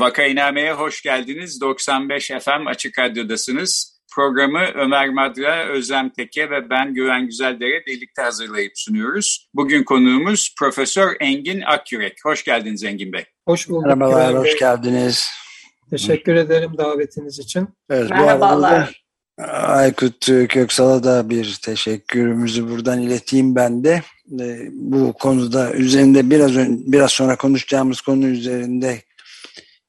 Vakainame'ye 0.00 0.72
hoş 0.72 1.02
geldiniz. 1.02 1.60
95 1.60 2.30
FM 2.40 2.66
Açık 2.66 2.98
Radyo'dasınız. 2.98 4.00
Programı 4.14 4.64
Ömer 4.74 5.08
Madra, 5.08 5.68
Özlem 5.68 6.10
Teke 6.10 6.50
ve 6.50 6.70
ben 6.70 6.94
Güven 6.94 7.26
Güzeldere 7.26 7.86
birlikte 7.86 8.22
hazırlayıp 8.22 8.72
sunuyoruz. 8.74 9.48
Bugün 9.54 9.84
konuğumuz 9.84 10.54
Profesör 10.58 11.16
Engin 11.20 11.60
Akyürek. 11.60 12.18
Hoş 12.24 12.44
geldiniz 12.44 12.84
Engin 12.84 13.12
Bey. 13.12 13.24
Hoş 13.48 13.68
bulduk. 13.68 13.86
Merhabalar, 13.86 14.38
hoş 14.38 14.58
geldiniz. 14.58 15.30
Teşekkür 15.90 16.34
ederim 16.34 16.78
davetiniz 16.78 17.38
için. 17.38 17.68
Evet, 17.90 18.10
Merhabalar. 18.10 18.72
Arada 18.72 18.90
Aykut 19.52 20.26
Köksal'a 20.48 21.04
da 21.04 21.30
bir 21.30 21.58
teşekkürümüzü 21.64 22.70
buradan 22.70 23.00
ileteyim 23.00 23.54
ben 23.54 23.84
de. 23.84 24.02
Bu 24.72 25.12
konuda 25.12 25.72
üzerinde 25.72 26.30
biraz 26.30 26.56
biraz 26.92 27.12
sonra 27.12 27.36
konuşacağımız 27.36 28.00
konu 28.00 28.26
üzerinde 28.26 28.88
e, 28.88 29.02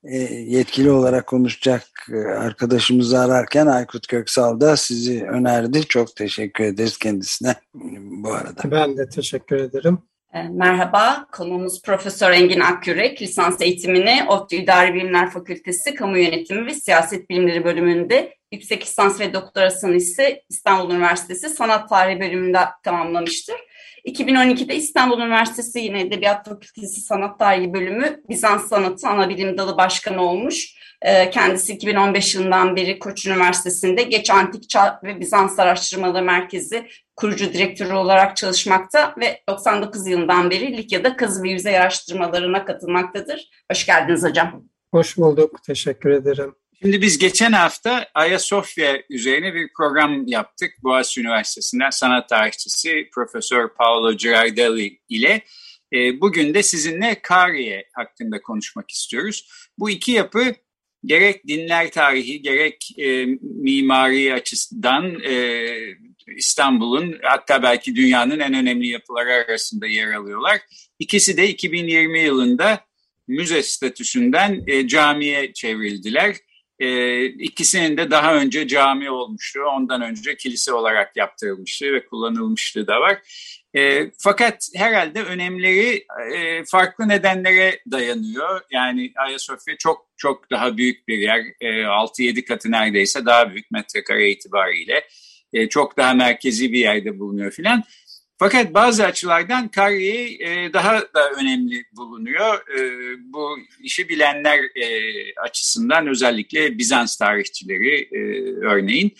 yetkili 0.04 0.92
olarak 0.92 1.28
konuşacak 1.28 1.84
e, 2.14 2.18
arkadaşımızı 2.18 3.20
ararken 3.20 3.68
Aykut 3.68 4.08
Köksal 4.08 4.60
da 4.60 4.78
sizi 4.78 5.24
önerdi. 5.24 5.88
Çok 5.88 6.16
teşekkür 6.16 6.64
ederiz 6.64 6.98
kendisine 6.98 7.56
bu 8.24 8.34
arada. 8.34 8.72
Ben 8.72 8.98
de 8.98 9.10
teşekkür 9.10 9.56
ederim. 9.56 10.00
E, 10.34 10.44
merhaba, 10.44 11.28
konuğumuz 11.32 11.82
Profesör 11.82 12.32
Engin 12.32 12.60
Akkürek, 12.60 13.22
lisans 13.22 13.62
eğitimini 13.62 14.24
ODTÜ 14.30 14.56
İdari 14.56 14.94
Bilimler 14.94 15.30
Fakültesi 15.30 15.96
Kamu 15.96 16.18
Yönetimi 16.18 16.66
ve 16.66 16.74
Siyaset 16.74 17.30
Bilimleri 17.30 17.64
bölümünde, 17.64 18.36
yüksek 18.52 18.84
lisans 18.84 19.20
ve 19.20 19.34
doktorasını 19.34 19.96
ise 19.96 20.44
İstanbul 20.50 20.94
Üniversitesi 20.94 21.50
Sanat 21.50 21.90
Tarihi 21.90 22.20
bölümünde 22.20 22.60
tamamlamıştır. 22.84 23.56
2012'de 24.06 24.76
İstanbul 24.76 25.20
Üniversitesi 25.20 25.80
yine 25.80 26.02
Edebiyat 26.02 26.50
Fakültesi 26.50 27.02
Sanat 27.02 27.40
Tarihi 27.40 27.74
bölümü 27.74 28.22
Bizans 28.30 28.68
Sanatı 28.68 29.08
Anabilim 29.08 29.58
Dalı 29.58 29.78
Başkanı 29.78 30.22
olmuş. 30.22 30.82
Ee, 31.02 31.30
kendisi 31.30 31.74
2015 31.74 32.36
yılından 32.36 32.76
beri 32.76 33.00
Koç 33.00 33.26
Üniversitesi'nde 33.26 34.04
Geç 34.04 34.30
Antik 34.30 34.70
Çağ 34.70 35.00
ve 35.04 35.20
Bizans 35.20 35.60
Araştırmaları 35.60 36.24
Merkezi 36.24 36.88
kurucu 37.16 37.54
direktörü 37.54 37.94
olarak 37.94 38.38
çalışmakta 38.38 39.16
ve 39.20 39.44
99 39.50 40.08
yılından 40.08 40.50
beri 40.50 40.78
Likya'da 40.78 41.16
kazı 41.16 41.44
ve 41.44 41.50
yüzey 41.50 41.80
araştırmalarına 41.80 42.66
katılmaktadır. 42.66 43.50
Hoş 43.72 43.86
geldiniz 43.86 44.24
hocam. 44.24 44.64
Hoş 44.92 45.18
bulduk, 45.18 45.64
teşekkür 45.64 46.10
ederim. 46.10 46.56
Şimdi 46.82 47.02
biz 47.02 47.18
geçen 47.18 47.52
hafta 47.52 48.08
Ayasofya 48.14 49.04
üzerine 49.10 49.54
bir 49.54 49.70
program 49.78 50.28
yaptık. 50.28 50.74
Boğaziçi 50.84 51.22
Üniversitesi'nden 51.22 51.90
sanat 51.90 52.30
tarihçisi 52.30 53.10
Profesör 53.14 53.70
Paolo 53.74 54.14
Girardelli 54.14 55.00
ile. 55.10 55.42
E, 55.94 56.22
bugün 56.22 56.54
de 56.54 56.64
sizinle 56.64 57.22
Kariye 57.22 57.90
hakkında 57.94 58.42
konuşmak 58.42 58.92
istiyoruz. 58.92 59.50
Bu 59.78 59.90
iki 59.90 60.12
yapı 60.12 60.56
gerek 61.06 61.48
dinler 61.48 61.92
tarihi 61.92 62.42
gerek 62.42 63.00
e, 63.00 63.26
mimari 63.42 64.34
açısından 64.34 65.20
e, 65.20 65.66
İstanbul'un 66.38 67.16
hatta 67.24 67.64
belki 67.64 67.96
dünyanın 67.96 68.40
en 68.40 68.54
önemli 68.54 68.88
yapıları 68.88 69.34
arasında 69.34 69.88
yer 69.88 70.12
alıyorlar. 70.14 70.62
İkisi 71.00 71.38
de 71.38 71.50
2020 71.50 72.20
yılında 72.20 72.86
müze 73.28 73.64
statüsünden 73.64 74.64
e, 74.68 74.88
camiye 74.88 75.54
çevrildiler. 75.54 76.36
E, 76.82 77.26
ikisinin 77.26 77.98
de 77.98 78.12
daha 78.12 78.36
önce 78.36 78.68
cami 78.68 79.10
olmuştu. 79.10 79.60
Ondan 79.76 80.02
önce 80.02 80.38
kilise 80.38 80.74
olarak 80.74 81.18
yaptırılmıştı 81.18 81.94
ve 81.94 82.06
kullanılmıştı 82.06 82.88
da 82.88 83.02
var. 83.02 83.18
E, 83.76 84.12
fakat 84.18 84.70
herhalde 84.76 85.24
önemleri 85.24 86.06
e, 86.34 86.64
farklı 86.66 87.08
nedenlere 87.08 87.80
dayanıyor. 87.92 88.62
Yani 88.72 89.12
Ayasofya 89.16 89.78
çok 89.78 90.08
çok 90.18 90.52
daha 90.52 90.78
büyük 90.78 91.08
bir 91.08 91.18
yer. 91.18 91.40
E, 91.62 91.68
6-7 91.68 92.46
katı 92.46 92.72
neredeyse 92.72 93.26
daha 93.26 93.52
büyük 93.54 93.72
metrekare 93.72 94.32
itibariyle. 94.32 95.08
Çok 95.70 95.98
daha 95.98 96.14
merkezi 96.14 96.74
bir 96.74 96.80
yerde 96.80 97.20
bulunuyor 97.20 97.52
filan. 97.52 97.84
Fakat 98.44 98.74
bazı 98.74 99.06
açılardan 99.06 99.68
Kariye 99.68 100.38
e, 100.40 100.74
daha 100.74 101.02
da 101.02 101.32
önemli 101.40 101.86
bulunuyor. 101.92 102.78
E, 102.78 102.82
bu 103.34 103.60
işi 103.84 104.10
bilenler 104.10 104.60
e, 104.60 104.86
açısından 105.44 106.08
özellikle 106.08 106.78
Bizans 106.78 107.18
tarihçileri 107.18 108.10
e, 108.12 108.20
örneğin. 108.66 109.14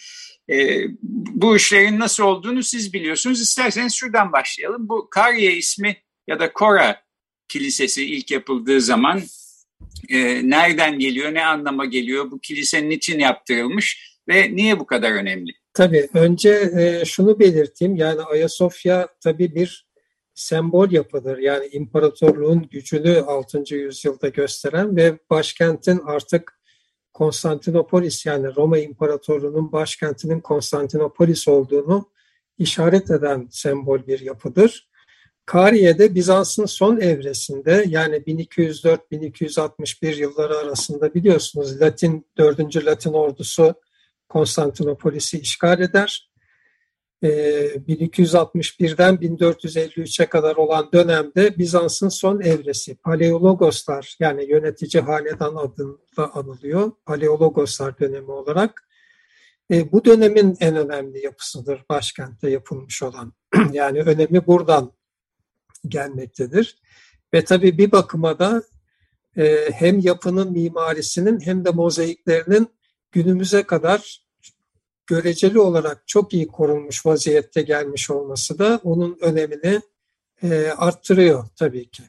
Bu 1.10 1.56
işlerin 1.56 2.00
nasıl 2.00 2.24
olduğunu 2.24 2.64
siz 2.64 2.94
biliyorsunuz. 2.94 3.42
İsterseniz 3.42 3.94
şuradan 3.94 4.32
başlayalım. 4.32 4.90
Bu 4.90 5.10
Kariye 5.10 5.56
ismi 5.56 5.98
ya 6.28 6.40
da 6.40 6.54
Kora 6.54 7.02
Kilisesi 7.48 8.06
ilk 8.06 8.32
yapıldığı 8.32 8.82
zaman 8.82 9.22
nereden 10.44 11.00
geliyor, 11.00 11.34
ne 11.34 11.46
anlama 11.46 11.86
geliyor, 11.86 12.32
bu 12.32 12.40
kilisenin 12.40 12.90
için 12.90 13.20
yaptırılmış 13.20 14.18
ve 14.28 14.56
niye 14.56 14.80
bu 14.80 14.86
kadar 14.86 15.12
önemli? 15.12 15.61
Tabii 15.74 16.10
önce 16.14 16.72
e, 16.78 17.06
şunu 17.06 17.40
belirteyim 17.40 17.96
yani 17.96 18.22
Ayasofya 18.22 19.08
tabii 19.24 19.56
bir 19.56 19.92
sembol 20.34 20.92
yapıdır. 20.92 21.38
Yani 21.38 21.68
imparatorluğun 21.68 22.68
gücünü 22.72 23.18
6. 23.18 23.76
yüzyılda 23.76 24.28
gösteren 24.28 24.96
ve 24.96 25.20
başkentin 25.30 26.02
artık 26.06 26.62
Konstantinopolis 27.14 28.26
yani 28.26 28.56
Roma 28.56 28.78
İmparatorluğu'nun 28.78 29.72
başkentinin 29.72 30.40
Konstantinopolis 30.40 31.48
olduğunu 31.48 32.10
işaret 32.58 33.12
eden 33.12 33.48
sembol 33.52 34.08
bir 34.08 34.20
yapıdır. 34.20 34.90
Kariye'de 35.46 36.16
Bizans'ın 36.16 36.66
son 36.66 37.00
evresinde 37.00 37.86
yani 37.88 38.16
1204-1261 38.16 40.16
yılları 40.16 40.58
arasında 40.58 41.14
biliyorsunuz 41.14 41.82
Latin 41.82 42.26
4. 42.38 42.86
Latin 42.86 43.14
ordusu 43.14 43.76
Konstantinopolis'i 44.32 45.40
işgal 45.40 45.80
eder. 45.80 46.32
1261'den 47.24 49.14
ee, 49.14 49.18
1453'e 49.18 50.26
kadar 50.26 50.56
olan 50.56 50.90
dönemde 50.94 51.58
Bizans'ın 51.58 52.10
son 52.10 52.42
evresi 52.42 52.96
Paleologoslar 52.96 54.16
yani 54.20 54.52
yönetici 54.52 55.04
hanedan 55.04 55.56
adında 55.56 56.34
anılıyor. 56.34 56.92
Paleologoslar 57.06 58.00
dönemi 58.00 58.32
olarak. 58.32 58.88
Ee, 59.72 59.92
bu 59.92 60.06
dönemin 60.06 60.58
en 60.60 60.76
önemli 60.76 61.26
yapısıdır 61.26 61.84
başkentte 61.90 62.50
yapılmış 62.50 63.04
olan. 63.04 63.34
yani 63.72 64.02
önemi 64.02 64.48
buradan 64.48 64.92
gelmektedir. 65.88 66.78
Ve 67.34 67.44
tabii 67.44 67.78
bir 67.78 67.92
bakıma 67.92 68.40
da 68.40 68.64
e, 69.38 69.70
hem 69.74 70.00
yapının 70.00 70.52
mimarisinin 70.52 71.40
hem 71.40 71.66
de 71.66 71.70
mozaiklerinin 71.70 72.68
günümüze 73.12 73.64
kadar 73.64 74.31
göreceli 75.12 75.60
olarak 75.60 76.08
çok 76.08 76.34
iyi 76.34 76.48
korunmuş 76.48 77.06
vaziyette 77.06 77.62
gelmiş 77.62 78.10
olması 78.10 78.60
da 78.60 78.80
onun 78.84 79.18
önemini 79.22 79.82
e, 80.44 80.68
arttırıyor 80.78 81.46
tabii 81.56 81.90
ki. 81.90 82.04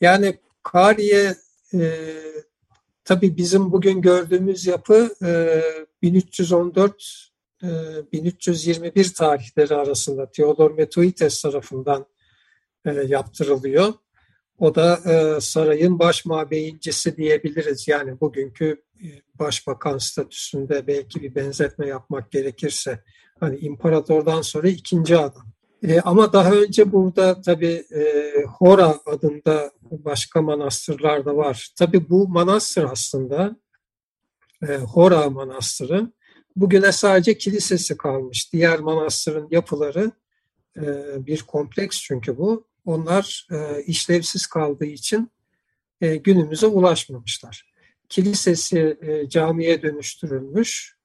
Yani 0.00 0.38
Kariye 0.62 1.34
e, 1.74 1.90
tabii 3.04 3.36
bizim 3.36 3.72
bugün 3.72 4.02
gördüğümüz 4.02 4.66
yapı 4.66 5.14
e, 5.24 5.62
1314 6.02 7.30
e, 7.62 7.68
1321 8.12 9.14
tarihleri 9.14 9.74
arasında 9.74 10.30
Theodor 10.30 10.70
Metoites 10.70 11.42
tarafından 11.42 12.06
e, 12.84 12.92
yaptırılıyor. 12.92 13.92
O 14.58 14.74
da 14.74 15.00
e, 15.06 15.40
sarayın 15.40 15.98
baş 15.98 16.24
mabeyincisi 16.24 17.16
diyebiliriz. 17.16 17.88
Yani 17.88 18.20
bugünkü 18.20 18.82
başbakan 19.34 19.98
statüsünde 19.98 20.86
belki 20.86 21.22
bir 21.22 21.34
benzetme 21.34 21.86
yapmak 21.86 22.30
gerekirse 22.30 23.04
hani 23.40 23.58
imparatordan 23.58 24.42
sonra 24.42 24.68
ikinci 24.68 25.18
adam. 25.18 25.46
E, 25.82 26.00
ama 26.00 26.32
daha 26.32 26.52
önce 26.52 26.92
burada 26.92 27.40
tabii 27.40 27.84
e, 27.94 28.32
Hora 28.58 28.98
adında 29.06 29.70
başka 29.90 30.42
manastırlar 30.42 31.24
da 31.24 31.36
var. 31.36 31.68
Tabii 31.78 32.10
bu 32.10 32.28
manastır 32.28 32.84
aslında 32.84 33.56
e, 34.68 34.76
Hora 34.76 35.30
Manastırı. 35.30 36.12
Bugüne 36.56 36.92
sadece 36.92 37.38
kilisesi 37.38 37.96
kalmış. 37.96 38.52
Diğer 38.52 38.78
manastırın 38.78 39.48
yapıları 39.50 40.12
bir 41.16 41.42
kompleks 41.42 42.00
çünkü 42.00 42.38
bu. 42.38 42.66
Onlar 42.84 43.48
işlevsiz 43.86 44.46
kaldığı 44.46 44.84
için 44.84 45.30
günümüze 46.00 46.66
ulaşmamışlar. 46.66 47.72
Kilisesi 48.08 48.98
camiye 49.28 49.82
dönüştürülmüş. 49.82 50.98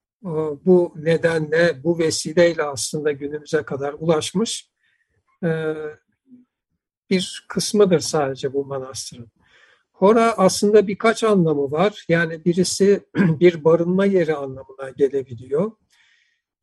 Bu 0.65 0.93
nedenle, 0.95 1.83
bu 1.83 1.99
vesileyle 1.99 2.63
aslında 2.63 3.11
günümüze 3.11 3.63
kadar 3.63 3.95
ulaşmış 3.99 4.69
bir 7.09 7.45
kısmıdır 7.49 7.99
sadece 7.99 8.53
bu 8.53 8.65
manastırın. 8.65 9.31
Hora 9.93 10.33
aslında 10.37 10.87
birkaç 10.87 11.23
anlamı 11.23 11.71
var. 11.71 12.05
Yani 12.09 12.45
birisi 12.45 13.03
bir 13.15 13.63
barınma 13.63 14.05
yeri 14.05 14.35
anlamına 14.35 14.89
gelebiliyor. 14.97 15.71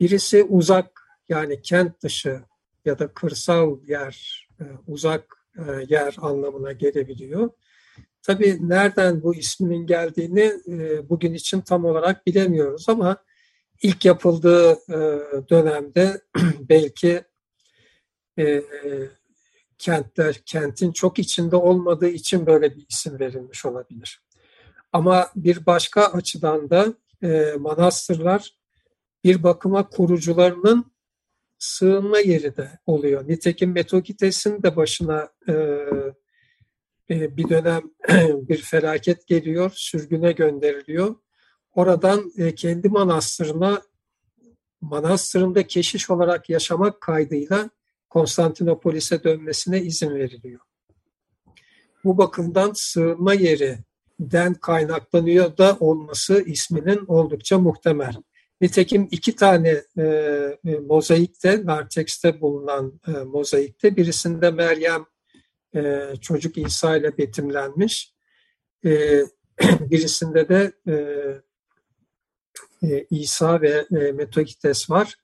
Birisi 0.00 0.44
uzak 0.44 1.00
yani 1.28 1.62
kent 1.62 2.02
dışı 2.02 2.40
ya 2.84 2.98
da 2.98 3.08
kırsal 3.14 3.78
yer, 3.87 4.48
e, 4.60 4.64
uzak 4.87 5.46
e, 5.58 5.62
yer 5.88 6.16
anlamına 6.19 6.72
gelebiliyor. 6.72 7.50
Tabii 8.22 8.69
nereden 8.69 9.22
bu 9.22 9.34
isminin 9.34 9.87
geldiğini 9.87 10.52
e, 10.69 11.08
bugün 11.08 11.34
için 11.34 11.61
tam 11.61 11.84
olarak 11.84 12.26
bilemiyoruz 12.26 12.88
ama 12.88 13.17
ilk 13.82 14.05
yapıldığı 14.05 14.78
dönemde 15.50 16.20
belki 16.69 17.22
kentler, 19.78 20.34
kentin 20.46 20.93
çok 20.93 21.19
içinde 21.19 21.56
olmadığı 21.56 22.08
için 22.08 22.46
böyle 22.46 22.76
bir 22.76 22.87
isim 22.88 23.20
verilmiş 23.20 23.67
olabilir. 23.67 24.23
Ama 24.93 25.31
bir 25.37 25.66
başka 25.66 26.06
açıdan 26.06 26.70
da 26.70 26.94
e, 27.23 27.55
manastırlar 27.58 28.55
bir 29.25 29.43
bakıma 29.43 29.88
kurucularının 29.88 30.93
sığınma 31.58 32.19
yeri 32.19 32.56
de 32.56 32.70
oluyor. 32.87 33.28
Nitekim 33.28 33.73
Metokites'in 33.73 34.62
de 34.62 34.76
başına 34.76 35.28
e, 35.49 35.52
e, 35.52 36.14
bir 37.10 37.48
dönem 37.48 37.82
bir 38.48 38.62
felaket 38.62 39.26
geliyor, 39.26 39.72
sürgüne 39.74 40.32
gönderiliyor. 40.32 41.14
Oradan 41.74 42.32
e, 42.36 42.54
kendi 42.54 42.88
manastırına, 42.88 43.82
manastırında 44.80 45.66
keşiş 45.66 46.10
olarak 46.10 46.50
yaşamak 46.50 47.00
kaydıyla 47.00 47.70
Konstantinopolis'e 48.08 49.24
dönmesine 49.24 49.82
izin 49.82 50.14
veriliyor. 50.14 50.60
Bu 52.04 52.18
bakımdan 52.18 52.72
sığınma 52.74 53.34
yerinden 53.34 54.54
kaynaklanıyor 54.54 55.56
da 55.56 55.76
olması 55.80 56.42
isminin 56.42 57.04
oldukça 57.08 57.58
muhtemel. 57.58 58.14
Nitekim 58.60 59.08
iki 59.10 59.36
tane 59.36 59.82
e, 59.98 60.02
e 60.64 60.78
mozaikte, 60.86 61.66
Nartex'te 61.66 62.40
bulunan 62.40 63.00
e, 63.08 63.10
mozaikte 63.10 63.96
birisinde 63.96 64.50
Meryem 64.50 65.06
e, 65.75 66.12
çocuk 66.20 66.58
İsa 66.58 66.96
ile 66.96 67.19
betimlenmiş. 67.19 68.14
E, 68.84 68.90
birisinde 69.81 70.49
de 70.49 70.72
e, 70.88 70.94
e, 72.82 73.06
İsa 73.11 73.61
ve 73.61 73.87
e, 73.90 74.12
Metokites 74.12 74.90
var. 74.90 75.14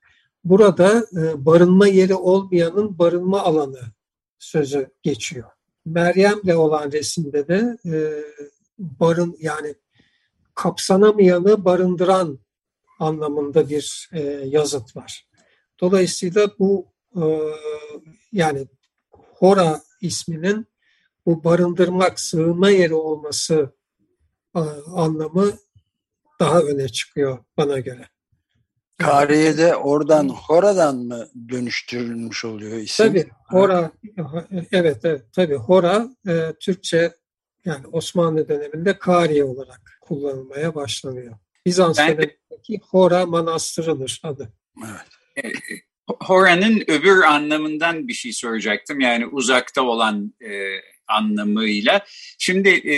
Burada 0.44 1.06
e, 1.16 1.46
barınma 1.46 1.86
yeri 1.86 2.14
olmayanın 2.14 2.98
barınma 2.98 3.42
alanı 3.42 3.80
sözü 4.38 4.90
geçiyor. 5.02 5.50
Meryem'le 5.84 6.54
olan 6.56 6.92
resimde 6.92 7.48
de 7.48 7.76
e, 7.86 8.22
barın 8.78 9.36
yani 9.40 9.74
kapsanamayanı 10.54 11.64
barındıran 11.64 12.38
anlamında 12.98 13.68
bir 13.68 14.08
e, 14.12 14.20
yazıt 14.44 14.96
var. 14.96 15.28
Dolayısıyla 15.80 16.50
bu 16.58 16.86
yani 18.32 18.66
Hora 19.10 19.80
isminin 20.00 20.66
bu 21.26 21.44
barındırmak, 21.44 22.20
sığınma 22.20 22.70
yeri 22.70 22.94
olması 22.94 23.76
anlamı 24.86 25.52
daha 26.40 26.60
öne 26.60 26.88
çıkıyor 26.88 27.38
bana 27.56 27.78
göre. 27.78 28.08
Kariye 28.98 29.58
de 29.58 29.76
oradan 29.76 30.28
Hora'dan 30.28 30.96
mı 30.96 31.28
dönüştürülmüş 31.48 32.44
oluyor 32.44 32.78
isim? 32.78 33.06
Tabii 33.06 33.28
Hora 33.48 33.90
evet 34.72 35.04
evet 35.04 35.22
tabii 35.32 35.56
Hora 35.56 36.08
e, 36.28 36.52
Türkçe 36.60 37.12
yani 37.64 37.86
Osmanlı 37.86 38.48
döneminde 38.48 38.98
Kariye 38.98 39.44
olarak 39.44 39.98
kullanılmaya 40.00 40.74
başlanıyor. 40.74 41.36
Bizans 41.66 41.98
ben, 41.98 42.08
dönemindeki 42.08 42.80
Hora 42.90 43.26
Manastırı'dır 43.26 44.20
adı. 44.22 44.52
Evet. 44.84 45.52
Hora'nın 46.06 46.84
öbür 46.86 47.22
anlamından 47.22 48.08
bir 48.08 48.12
şey 48.12 48.32
soracaktım. 48.32 49.00
Yani 49.00 49.26
uzakta 49.26 49.82
olan 49.82 50.34
e, 50.40 50.50
anlamıyla. 51.08 52.04
Şimdi 52.38 52.68
e, 52.68 52.96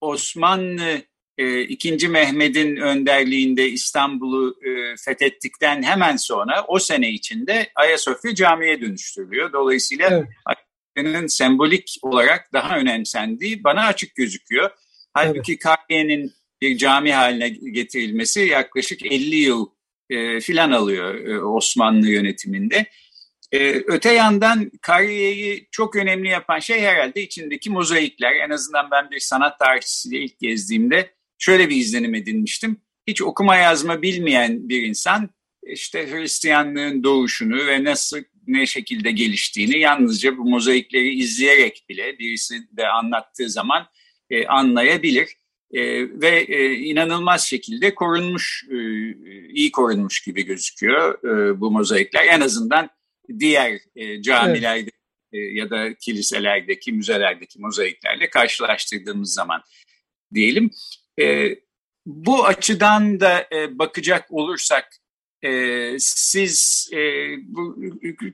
Osmanlı 0.00 1.02
e, 1.38 1.60
İkinci 1.60 2.08
Mehmet'in 2.08 2.76
önderliğinde 2.76 3.68
İstanbul'u 3.68 4.56
e, 4.62 4.96
fethettikten 4.96 5.82
hemen 5.82 6.16
sonra 6.16 6.64
o 6.68 6.78
sene 6.78 7.10
içinde 7.10 7.70
Ayasofya 7.74 8.34
camiye 8.34 8.80
dönüştürülüyor. 8.80 9.52
Dolayısıyla 9.52 10.08
evet. 10.10 10.28
Ayasofya'nın 10.44 11.26
sembolik 11.26 11.96
olarak 12.02 12.52
daha 12.52 12.78
önemsendiği 12.78 13.64
bana 13.64 13.86
açık 13.86 14.14
gözüküyor. 14.14 14.70
Halbuki 15.12 15.52
evet. 15.52 15.62
Kariye'nin 15.62 16.32
bir 16.60 16.78
cami 16.78 17.12
haline 17.12 17.48
getirilmesi 17.48 18.40
yaklaşık 18.40 19.06
50 19.06 19.36
yıl 19.36 19.66
e, 20.10 20.40
filan 20.40 20.70
alıyor 20.70 21.14
e, 21.14 21.44
Osmanlı 21.44 22.08
yönetiminde. 22.08 22.86
E, 23.52 23.74
öte 23.86 24.12
yandan 24.12 24.70
Kariye'yi 24.80 25.68
çok 25.70 25.96
önemli 25.96 26.28
yapan 26.28 26.58
şey 26.58 26.80
herhalde 26.80 27.22
içindeki 27.22 27.70
mozaikler. 27.70 28.32
En 28.32 28.50
azından 28.50 28.90
ben 28.90 29.10
bir 29.10 29.20
sanat 29.20 29.58
tarihçisiyle 29.58 30.18
ilk 30.18 30.38
gezdiğimde 30.38 31.14
şöyle 31.38 31.68
bir 31.68 31.76
izlenim 31.76 32.14
edinmiştim. 32.14 32.80
Hiç 33.06 33.22
okuma 33.22 33.56
yazma 33.56 34.02
bilmeyen 34.02 34.68
bir 34.68 34.82
insan 34.82 35.30
işte 35.62 36.12
Hristiyanlığın 36.12 37.04
doğuşunu 37.04 37.66
ve 37.66 37.84
nasıl 37.84 38.18
ne 38.46 38.66
şekilde 38.66 39.10
geliştiğini 39.10 39.78
yalnızca 39.78 40.36
bu 40.36 40.44
mozaikleri 40.44 41.14
izleyerek 41.14 41.84
bile 41.88 42.18
birisi 42.18 42.76
de 42.76 42.88
anlattığı 42.88 43.50
zaman 43.50 43.86
anlayabilir. 44.48 45.36
E, 45.74 45.80
ve 46.20 46.40
e, 46.40 46.74
inanılmaz 46.74 47.46
şekilde 47.46 47.94
korunmuş, 47.94 48.66
e, 48.70 48.76
iyi 49.48 49.72
korunmuş 49.72 50.20
gibi 50.20 50.44
gözüküyor 50.44 51.24
e, 51.24 51.60
bu 51.60 51.70
mozaikler. 51.70 52.24
En 52.24 52.40
azından 52.40 52.90
diğer 53.38 53.80
e, 53.96 54.22
camilerde 54.22 54.80
evet. 54.80 54.92
e, 55.32 55.38
ya 55.38 55.70
da 55.70 55.94
kiliselerdeki, 55.94 56.92
müzelerdeki 56.92 57.60
mozaiklerle 57.60 58.30
karşılaştırdığımız 58.30 59.32
zaman 59.32 59.62
diyelim. 60.34 60.70
E, 61.20 61.56
bu 62.06 62.46
açıdan 62.46 63.20
da 63.20 63.46
e, 63.52 63.78
bakacak 63.78 64.32
olursak 64.32 64.96
e, 65.42 65.50
siz 65.98 66.88
e, 66.92 66.98
bu 67.38 67.76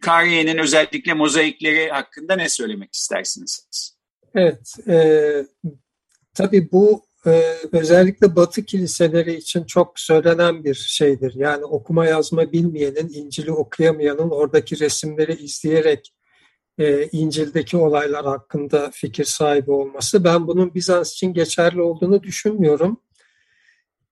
Kariye'nin 0.00 0.58
özellikle 0.58 1.14
mozaikleri 1.14 1.88
hakkında 1.90 2.36
ne 2.36 2.48
söylemek 2.48 2.94
istersiniz? 2.94 3.68
Evet, 4.34 4.74
e, 4.88 4.96
tabii 6.34 6.68
bu 6.72 7.09
e, 7.26 7.54
özellikle 7.72 8.36
Batı 8.36 8.64
kiliseleri 8.64 9.34
için 9.34 9.64
çok 9.64 10.00
söylenen 10.00 10.64
bir 10.64 10.74
şeydir. 10.74 11.32
Yani 11.36 11.64
okuma 11.64 12.06
yazma 12.06 12.52
bilmeyenin, 12.52 13.08
İncil'i 13.14 13.52
okuyamayanın 13.52 14.30
oradaki 14.30 14.80
resimleri 14.80 15.32
izleyerek 15.32 16.14
e, 16.78 17.08
İncil'deki 17.12 17.76
olaylar 17.76 18.24
hakkında 18.24 18.90
fikir 18.92 19.24
sahibi 19.24 19.70
olması. 19.70 20.24
Ben 20.24 20.46
bunun 20.46 20.74
Bizans 20.74 21.12
için 21.12 21.34
geçerli 21.34 21.82
olduğunu 21.82 22.22
düşünmüyorum. 22.22 23.00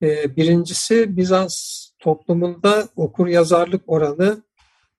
E, 0.03 0.37
birincisi 0.37 1.17
Bizans 1.17 1.87
toplumunda 1.99 2.89
okur 2.97 3.27
yazarlık 3.27 3.83
oranı 3.87 4.43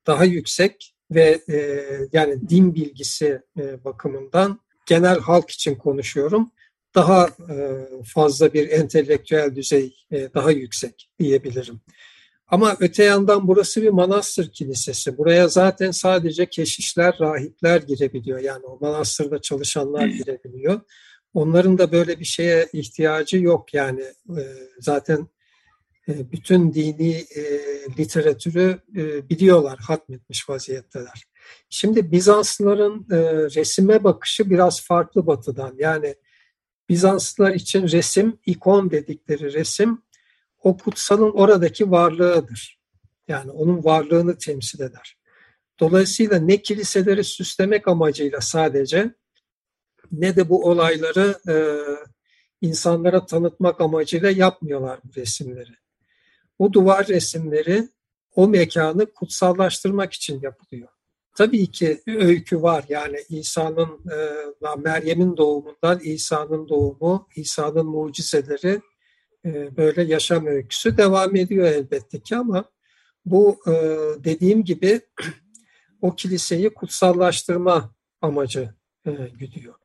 daha 0.07 0.23
yüksek 0.23 0.95
ve 1.11 1.41
e, 1.49 1.85
yani 2.13 2.49
din 2.49 2.75
bilgisi 2.75 3.41
e, 3.59 3.83
bakımından 3.83 4.59
genel 4.85 5.19
halk 5.19 5.49
için 5.49 5.75
konuşuyorum. 5.75 6.51
Daha 6.95 7.27
e, 7.27 7.57
fazla 8.13 8.53
bir 8.53 8.69
entelektüel 8.69 9.55
düzey 9.55 9.95
e, 10.11 10.33
daha 10.33 10.51
yüksek 10.51 11.09
diyebilirim. 11.19 11.81
Ama 12.47 12.77
öte 12.79 13.03
yandan 13.03 13.47
burası 13.47 13.81
bir 13.81 13.89
manastır 13.89 14.51
kilisesi. 14.51 15.17
Buraya 15.17 15.47
zaten 15.47 15.91
sadece 15.91 16.45
keşişler, 16.45 17.17
rahipler 17.19 17.81
girebiliyor. 17.81 18.39
Yani 18.39 18.65
o 18.65 18.77
manastırda 18.81 19.41
çalışanlar 19.41 20.07
girebiliyor. 20.07 20.81
Onların 21.33 21.77
da 21.77 21.91
böyle 21.91 22.19
bir 22.19 22.25
şeye 22.25 22.67
ihtiyacı 22.73 23.37
yok. 23.37 23.73
Yani 23.73 24.01
e, 24.29 24.41
zaten 24.79 25.27
bütün 26.07 26.73
dini 26.73 27.25
literatürü 27.99 28.79
biliyorlar, 29.29 29.79
hatmetmiş 29.79 30.49
vaziyetteler. 30.49 31.23
Şimdi 31.69 32.11
Bizanslıların 32.11 33.05
resime 33.55 34.03
bakışı 34.03 34.49
biraz 34.49 34.81
farklı 34.81 35.27
batıdan. 35.27 35.75
Yani 35.77 36.15
Bizanslılar 36.89 37.53
için 37.53 37.87
resim, 37.87 38.39
ikon 38.45 38.91
dedikleri 38.91 39.53
resim 39.53 40.01
o 40.63 40.77
kutsalın 40.77 41.31
oradaki 41.31 41.91
varlığıdır. 41.91 42.79
Yani 43.27 43.51
onun 43.51 43.83
varlığını 43.83 44.37
temsil 44.37 44.81
eder. 44.81 45.17
Dolayısıyla 45.79 46.39
ne 46.39 46.61
kiliseleri 46.61 47.23
süslemek 47.23 47.87
amacıyla 47.87 48.41
sadece 48.41 49.15
ne 50.11 50.35
de 50.35 50.49
bu 50.49 50.65
olayları 50.65 51.39
e, 51.49 51.55
insanlara 52.61 53.25
tanıtmak 53.25 53.81
amacıyla 53.81 54.31
yapmıyorlar 54.31 54.99
bu 55.03 55.19
resimleri. 55.19 55.71
Bu 56.59 56.73
duvar 56.73 57.07
resimleri 57.07 57.89
o 58.35 58.47
mekanı 58.47 59.13
kutsallaştırmak 59.13 60.13
için 60.13 60.41
yapılıyor. 60.41 60.89
Tabii 61.39 61.71
ki 61.71 62.01
öykü 62.07 62.61
var 62.61 62.85
yani 62.89 63.17
İsa'nın, 63.29 63.89
e, 64.11 64.17
Meryem'in 64.77 65.37
doğumundan 65.37 65.99
İsa'nın 66.03 66.69
doğumu, 66.69 67.27
İsa'nın 67.35 67.85
mucizeleri 67.85 68.81
e, 69.45 69.77
böyle 69.77 70.03
yaşam 70.03 70.47
öyküsü 70.47 70.97
devam 70.97 71.35
ediyor 71.35 71.67
elbette 71.67 72.19
ki 72.19 72.35
ama 72.35 72.65
bu 73.25 73.59
e, 73.67 73.71
dediğim 74.23 74.63
gibi 74.63 75.01
o 76.01 76.15
kiliseyi 76.15 76.69
kutsallaştırma 76.69 77.95
amacı 78.21 78.73
e, 79.05 79.11
güdüyor. 79.11 79.75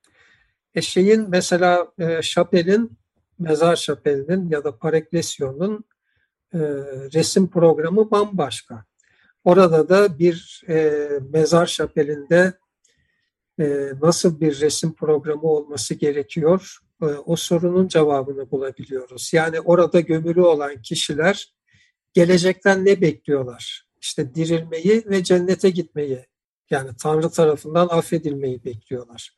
E 0.75 0.83
şeyin 0.83 1.31
mesela 1.31 1.93
e, 1.99 2.23
şapelin, 2.23 2.99
mezar 3.39 3.77
şapelinin 3.77 4.51
ya 4.51 4.65
da 4.65 4.79
pareklesyonun 4.79 5.85
e, 6.55 6.59
resim 7.15 7.51
programı 7.51 8.11
bambaşka. 8.11 8.85
Orada 9.45 9.89
da 9.89 10.19
bir 10.19 10.63
e, 10.69 11.09
mezar 11.33 11.67
şapelinde 11.67 12.53
e, 13.61 13.93
nasıl 14.03 14.41
bir 14.41 14.61
resim 14.61 14.95
programı 14.95 15.43
olması 15.43 15.95
gerekiyor? 15.95 16.79
E, 17.03 17.05
o 17.05 17.37
sorunun 17.37 17.89
cevabını 17.89 18.51
bulabiliyoruz. 18.51 19.31
Yani 19.33 19.61
orada 19.61 20.01
gömülü 20.01 20.41
olan 20.41 20.83
kişiler 20.83 21.55
gelecekten 22.13 22.85
ne 22.85 23.01
bekliyorlar? 23.01 23.89
İşte 24.01 24.35
dirilmeyi 24.35 25.03
ve 25.07 25.25
cennete 25.25 25.71
gitmeyi 25.71 26.27
yani 26.71 26.91
Tanrı 27.03 27.31
tarafından 27.31 27.89
affedilmeyi 27.89 28.65
bekliyorlar. 28.65 29.31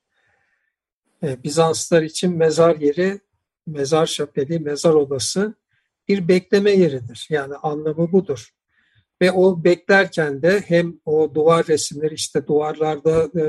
E, 1.22 1.42
Bizanslar 1.42 2.02
için 2.02 2.36
mezar 2.36 2.76
yeri, 2.76 3.20
mezar 3.66 4.06
şapeli, 4.06 4.58
mezar 4.58 4.94
odası 4.94 5.54
bir 6.08 6.28
bekleme 6.28 6.70
yeridir. 6.70 7.26
Yani 7.30 7.54
anlamı 7.54 8.12
budur. 8.12 8.50
Ve 9.22 9.32
o 9.32 9.64
beklerken 9.64 10.42
de 10.42 10.60
hem 10.66 11.00
o 11.04 11.34
duvar 11.34 11.66
resimleri 11.66 12.14
işte 12.14 12.46
duvarlarda 12.46 13.40
e, 13.40 13.44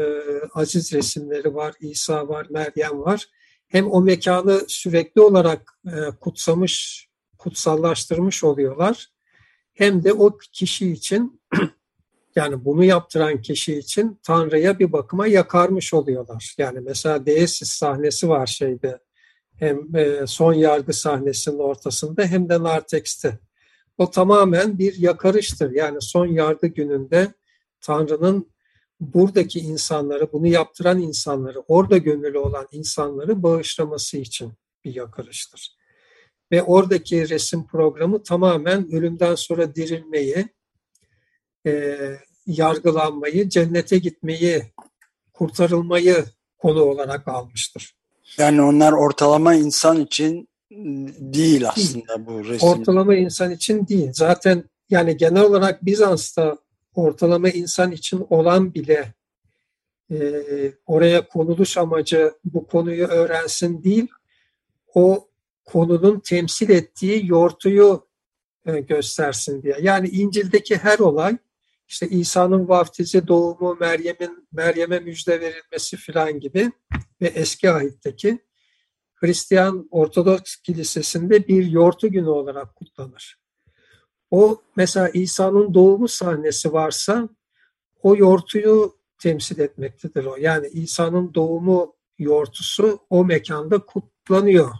aziz 0.53 0.93
resimleri 0.93 1.55
var, 1.55 1.73
İsa 1.79 2.27
var, 2.27 2.47
Meryem 2.49 2.99
var. 2.99 3.25
Hem 3.67 3.91
o 3.91 4.01
mekanı 4.01 4.61
sürekli 4.67 5.21
olarak 5.21 5.79
e, 5.87 5.91
kutsamış, 6.21 7.07
kutsallaştırmış 7.37 8.43
oluyorlar. 8.43 9.07
Hem 9.73 10.03
de 10.03 10.13
o 10.13 10.37
kişi 10.37 10.91
için 10.91 11.41
yani 12.35 12.65
bunu 12.65 12.83
yaptıran 12.83 13.41
kişi 13.41 13.77
için 13.77 14.19
Tanrı'ya 14.23 14.79
bir 14.79 14.91
bakıma 14.91 15.27
yakarmış 15.27 15.93
oluyorlar. 15.93 16.55
Yani 16.57 16.79
mesela 16.79 17.25
Deesis 17.25 17.69
sahnesi 17.69 18.29
var 18.29 18.47
şeyde 18.47 18.99
hem 19.55 19.95
e, 19.95 20.27
son 20.27 20.53
yargı 20.53 20.93
sahnesinin 20.93 21.59
ortasında 21.59 22.23
hem 22.23 22.49
de 22.49 22.63
Nartex'te. 22.63 23.39
O 23.97 24.11
tamamen 24.11 24.77
bir 24.77 24.99
yakarıştır. 24.99 25.71
Yani 25.71 25.97
son 26.01 26.27
yargı 26.27 26.67
gününde 26.67 27.33
Tanrı'nın 27.81 28.51
buradaki 28.99 29.59
insanları, 29.59 30.31
bunu 30.33 30.47
yaptıran 30.47 31.01
insanları, 31.01 31.59
orada 31.67 31.97
gönüllü 31.97 32.37
olan 32.37 32.67
insanları 32.71 33.43
bağışlaması 33.43 34.17
için 34.17 34.53
bir 34.85 34.95
yakarıştır. 34.95 35.77
Ve 36.51 36.63
oradaki 36.63 37.29
resim 37.29 37.67
programı 37.67 38.23
tamamen 38.23 38.91
ölümden 38.91 39.35
sonra 39.35 39.75
dirilmeyi, 39.75 40.47
e, 41.67 41.97
yargılanmayı, 42.45 43.49
cennete 43.49 43.97
gitmeyi, 43.97 44.63
kurtarılmayı 45.33 46.25
konu 46.57 46.81
olarak 46.81 47.27
almıştır. 47.27 47.95
Yani 48.37 48.61
onlar 48.61 48.91
ortalama 48.91 49.55
insan 49.55 50.01
için 50.01 50.49
değil 50.71 51.69
aslında 51.69 52.25
bu 52.25 52.45
resim. 52.45 52.69
Ortalama 52.69 53.15
insan 53.15 53.51
için 53.51 53.87
değil. 53.87 54.09
Zaten 54.13 54.63
yani 54.89 55.17
genel 55.17 55.43
olarak 55.43 55.85
Bizans'ta 55.85 56.57
ortalama 56.95 57.49
insan 57.49 57.91
için 57.91 58.25
olan 58.29 58.73
bile 58.73 59.13
e, 60.11 60.17
oraya 60.85 61.27
konuluş 61.27 61.77
amacı 61.77 62.33
bu 62.45 62.67
konuyu 62.67 63.07
öğrensin 63.07 63.83
değil, 63.83 64.07
o 64.93 65.27
konunun 65.65 66.19
temsil 66.19 66.69
ettiği 66.69 67.27
yortuyu 67.27 68.07
e, 68.65 68.79
göstersin 68.79 69.61
diye. 69.61 69.75
Yani 69.81 70.09
İncil'deki 70.09 70.77
her 70.77 70.99
olay 70.99 71.37
işte 71.87 72.09
İsa'nın 72.09 72.67
vaftizi, 72.67 73.27
doğumu, 73.27 73.77
Meryem'in 73.79 74.47
Meryem'e 74.51 74.99
müjde 74.99 75.41
verilmesi 75.41 75.97
filan 75.97 76.39
gibi 76.39 76.71
ve 77.21 77.27
eski 77.27 77.71
ahitteki 77.71 78.39
Hristiyan 79.17 79.87
Ortodoks 79.91 80.55
Kilisesi'nde 80.55 81.47
bir 81.47 81.65
yortu 81.65 82.07
günü 82.07 82.29
olarak 82.29 82.75
kutlanır. 82.75 83.39
O 84.31 84.61
mesela 84.75 85.09
İsa'nın 85.09 85.73
doğumu 85.73 86.07
sahnesi 86.07 86.73
varsa 86.73 87.29
o 88.01 88.15
yortuyu 88.15 88.97
temsil 89.21 89.59
etmektedir 89.59 90.25
o. 90.25 90.35
Yani 90.35 90.67
İsa'nın 90.67 91.33
doğumu 91.33 91.95
yortusu 92.19 92.99
o 93.09 93.25
mekanda 93.25 93.79
kutlanıyor 93.79 94.71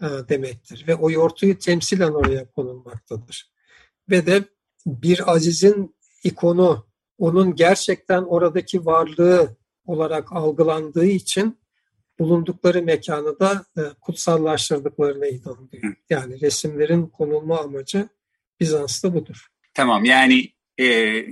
e, 0.00 0.06
demektir 0.28 0.84
ve 0.88 0.94
o 0.94 1.10
yortuyu 1.10 1.58
temsilen 1.58 2.12
oraya 2.12 2.50
konulmaktadır. 2.50 3.52
Ve 4.10 4.26
de 4.26 4.44
bir 4.86 5.32
azizin 5.32 5.96
ikonu 6.24 6.86
onun 7.18 7.54
gerçekten 7.54 8.22
oradaki 8.22 8.86
varlığı 8.86 9.56
olarak 9.86 10.32
algılandığı 10.32 11.06
için 11.06 11.61
bulundukları 12.18 12.82
mekanı 12.82 13.40
da 13.40 13.64
e, 13.76 13.80
kutsallaştırdıklarına 14.00 15.26
inanılıyor. 15.26 15.94
Yani 16.10 16.40
resimlerin 16.40 17.06
konulma 17.06 17.60
amacı 17.60 18.08
Bizans'ta 18.60 19.14
budur. 19.14 19.46
Tamam 19.74 20.04
yani 20.04 20.48
e, 20.78 20.84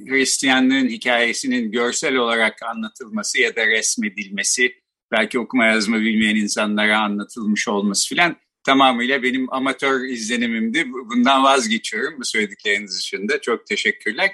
Hristiyanlığın 0.09 0.89
hikayesinin 0.89 1.71
görsel 1.71 2.17
olarak 2.17 2.63
anlatılması 2.63 3.41
ya 3.41 3.57
da 3.57 3.67
resmedilmesi, 3.67 4.75
belki 5.13 5.39
okuma 5.39 5.67
yazma 5.67 6.01
bilmeyen 6.01 6.37
insanlara 6.37 6.99
anlatılmış 6.99 7.69
olması 7.69 8.09
filan 8.09 8.37
tamamıyla 8.65 9.23
benim 9.23 9.53
amatör 9.53 10.05
izlenimimdi. 10.05 10.93
Bundan 10.93 11.45
vazgeçiyorum 11.45 12.21
bu 12.21 12.25
söyledikleriniz 12.25 12.99
dışında. 12.99 13.41
Çok 13.41 13.67
teşekkürler. 13.67 14.31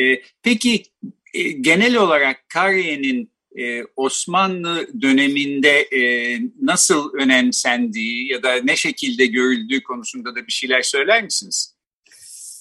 E, 0.00 0.22
peki 0.42 0.82
e, 1.34 1.42
genel 1.42 1.96
olarak 1.96 2.48
Kariye'nin 2.48 3.33
e, 3.58 3.84
Osmanlı 3.96 4.86
döneminde 5.00 5.70
e, 5.70 6.00
nasıl 6.62 7.12
önemsendiği 7.14 8.32
ya 8.32 8.42
da 8.42 8.54
ne 8.54 8.76
şekilde 8.76 9.26
görüldüğü 9.26 9.82
konusunda 9.82 10.34
da 10.34 10.46
bir 10.46 10.52
şeyler 10.52 10.82
söyler 10.82 11.24
misiniz? 11.24 11.74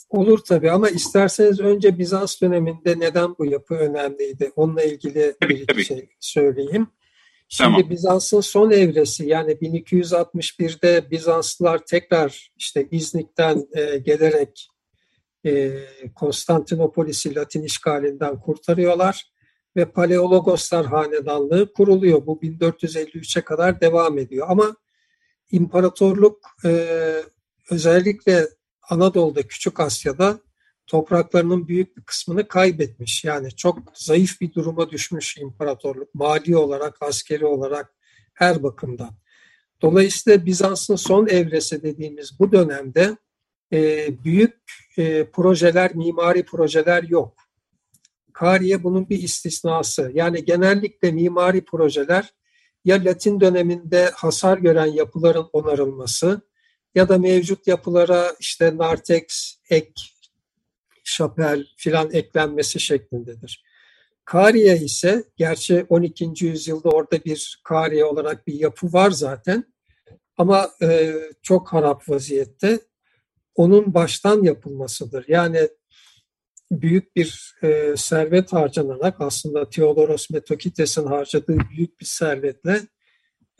Olur 0.09 0.39
tabii 0.39 0.71
ama 0.71 0.89
isterseniz 0.89 1.59
önce 1.59 1.97
Bizans 1.97 2.41
döneminde 2.41 2.99
neden 2.99 3.37
bu 3.39 3.45
yapı 3.45 3.75
önemliydi? 3.75 4.51
Onunla 4.55 4.83
ilgili 4.83 5.35
tabii, 5.41 5.55
bir 5.55 5.67
tabii. 5.67 5.83
şey 5.83 6.09
söyleyeyim. 6.19 6.87
Şimdi 7.49 7.71
tamam. 7.71 7.89
Bizans'ın 7.89 8.41
son 8.41 8.71
evresi 8.71 9.25
yani 9.27 9.51
1261'de 9.51 11.11
Bizanslılar 11.11 11.85
tekrar 11.85 12.51
işte 12.57 12.87
İznik'ten 12.91 13.67
e, 13.73 13.97
gelerek 13.97 14.69
e, 15.45 15.71
Konstantinopolis'i 16.15 17.35
Latin 17.35 17.63
işgalinden 17.63 18.39
kurtarıyorlar 18.39 19.32
ve 19.75 19.85
Paleologoslar 19.85 20.85
Hanedanlığı 20.85 21.73
kuruluyor. 21.73 22.25
Bu 22.25 22.39
1453'e 22.43 23.41
kadar 23.41 23.81
devam 23.81 24.17
ediyor. 24.17 24.47
Ama 24.49 24.75
imparatorluk 25.51 26.39
e, 26.65 26.89
özellikle 27.69 28.47
Anadolu'da, 28.89 29.41
Küçük 29.41 29.79
Asya'da 29.79 30.39
topraklarının 30.87 31.67
büyük 31.67 31.97
bir 31.97 32.01
kısmını 32.03 32.47
kaybetmiş. 32.47 33.23
Yani 33.23 33.51
çok 33.51 33.79
zayıf 33.93 34.41
bir 34.41 34.53
duruma 34.53 34.89
düşmüş 34.89 35.37
imparatorluk. 35.37 36.15
Mali 36.15 36.57
olarak, 36.57 37.01
askeri 37.01 37.45
olarak 37.45 37.93
her 38.33 38.63
bakımdan. 38.63 39.11
Dolayısıyla 39.81 40.45
Bizans'ın 40.45 40.95
son 40.95 41.27
evresi 41.27 41.83
dediğimiz 41.83 42.39
bu 42.39 42.51
dönemde 42.51 43.17
e, 43.73 44.07
büyük 44.23 44.55
e, 44.97 45.25
projeler, 45.29 45.95
mimari 45.95 46.45
projeler 46.45 47.03
yok. 47.03 47.42
Kariye 48.33 48.83
bunun 48.83 49.09
bir 49.09 49.23
istisnası. 49.23 50.11
Yani 50.13 50.45
genellikle 50.45 51.11
mimari 51.11 51.65
projeler 51.65 52.33
ya 52.85 53.05
Latin 53.05 53.39
döneminde 53.39 54.09
hasar 54.15 54.57
gören 54.57 54.85
yapıların 54.85 55.49
onarılması 55.53 56.41
ya 56.95 57.09
da 57.09 57.17
mevcut 57.17 57.67
yapılara 57.67 58.33
işte 58.39 58.77
nartex, 58.77 59.55
ek, 59.69 59.91
şapel 61.03 61.65
filan 61.77 62.11
eklenmesi 62.11 62.79
şeklindedir. 62.79 63.63
Kariye 64.25 64.77
ise 64.77 65.23
gerçi 65.37 65.85
12. 65.89 66.45
yüzyılda 66.45 66.89
orada 66.89 67.23
bir 67.25 67.61
Kariye 67.63 68.05
olarak 68.05 68.47
bir 68.47 68.53
yapı 68.53 68.93
var 68.93 69.11
zaten 69.11 69.73
ama 70.37 70.69
e, 70.81 71.13
çok 71.41 71.73
harap 71.73 72.09
vaziyette 72.09 72.79
onun 73.55 73.93
baştan 73.93 74.43
yapılmasıdır. 74.43 75.25
Yani 75.27 75.69
büyük 76.81 77.15
bir 77.15 77.55
e, 77.63 77.93
servet 77.97 78.53
harcanarak 78.53 79.21
aslında 79.21 79.69
Theodoros 79.69 80.29
Metokites'in 80.29 81.05
harcadığı 81.05 81.57
büyük 81.69 81.99
bir 81.99 82.05
servetle 82.05 82.81